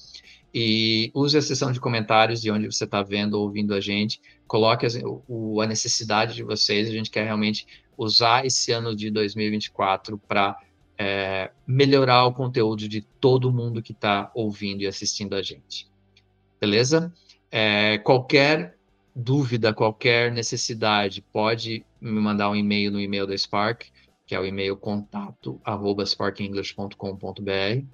E 0.54 1.12
use 1.14 1.38
a 1.38 1.42
seção 1.42 1.70
de 1.70 1.82
comentários 1.82 2.42
de 2.42 2.50
onde 2.50 2.66
você 2.66 2.86
está 2.86 3.04
vendo 3.04 3.34
ou 3.34 3.44
ouvindo 3.44 3.74
a 3.74 3.82
gente, 3.82 4.22
coloque 4.48 4.88
o, 5.28 5.60
a 5.60 5.68
necessidade 5.68 6.34
de 6.34 6.44
vocês, 6.44 6.88
a 6.88 6.94
gente 6.94 7.12
quer 7.12 7.26
realmente 7.26 7.68
usar 7.98 8.46
esse 8.46 8.72
ano 8.72 8.96
de 8.96 9.12
2024 9.12 10.18
para 10.18 10.58
é, 10.98 11.52
melhorar 11.68 12.24
o 12.26 12.32
conteúdo 12.32 12.88
de 12.88 13.02
todo 13.02 13.52
mundo 13.52 13.82
que 13.82 13.92
está 13.92 14.32
ouvindo 14.34 14.82
e 14.82 14.88
assistindo 14.88 15.36
a 15.36 15.42
gente. 15.42 15.94
Beleza? 16.60 17.14
É, 17.52 17.98
qualquer 18.00 18.76
dúvida, 19.16 19.74
qualquer 19.74 20.32
necessidade, 20.32 21.22
pode 21.22 21.86
me 22.02 22.20
mandar 22.20 22.50
um 22.50 22.56
e-mail 22.56 22.92
no 22.92 23.00
e-mail 23.00 23.26
da 23.26 23.38
Spark, 23.38 23.86
que 24.26 24.36
é 24.36 24.40
o 24.40 24.46
e-mail 24.46 24.76
contato 24.76 25.60
arroba 25.64 26.06
sparkenglish.com.br, 26.06 27.86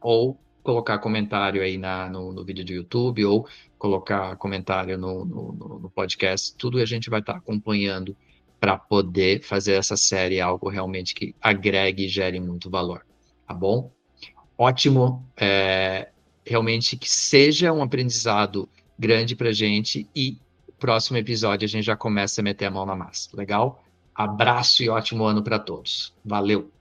ou 0.00 0.40
colocar 0.62 0.98
comentário 0.98 1.62
aí 1.62 1.76
na, 1.76 2.08
no, 2.08 2.32
no, 2.32 2.44
vídeo 2.44 2.64
do 2.64 2.72
YouTube, 2.72 3.24
ou 3.24 3.46
colocar 3.78 4.36
comentário 4.36 4.96
no, 4.96 5.24
no, 5.24 5.52
no 5.80 5.90
podcast, 5.90 6.54
tudo 6.56 6.78
a 6.78 6.84
gente 6.84 7.10
vai 7.10 7.20
estar 7.20 7.34
tá 7.34 7.38
acompanhando 7.38 8.16
para 8.60 8.76
poder 8.76 9.42
fazer 9.42 9.74
essa 9.74 9.96
série 9.96 10.40
algo 10.40 10.68
realmente 10.68 11.14
que 11.14 11.34
agregue 11.40 12.06
e 12.06 12.08
gere 12.08 12.40
muito 12.40 12.70
valor, 12.70 13.04
tá 13.46 13.54
bom? 13.54 13.90
Ótimo, 14.56 15.24
é, 15.36 16.08
realmente 16.48 16.96
que 16.96 17.10
seja 17.10 17.72
um 17.72 17.82
aprendizado 17.82 18.68
grande 18.98 19.36
para 19.36 19.52
gente 19.52 20.08
e 20.14 20.36
próximo 20.78 21.18
episódio 21.18 21.66
a 21.66 21.68
gente 21.68 21.84
já 21.84 21.96
começa 21.96 22.40
a 22.40 22.44
meter 22.44 22.66
a 22.66 22.70
mão 22.70 22.86
na 22.86 22.96
massa. 22.96 23.28
Legal? 23.34 23.84
Abraço 24.14 24.82
e 24.82 24.88
ótimo 24.88 25.24
ano 25.24 25.42
para 25.42 25.58
todos. 25.58 26.12
Valeu! 26.24 26.77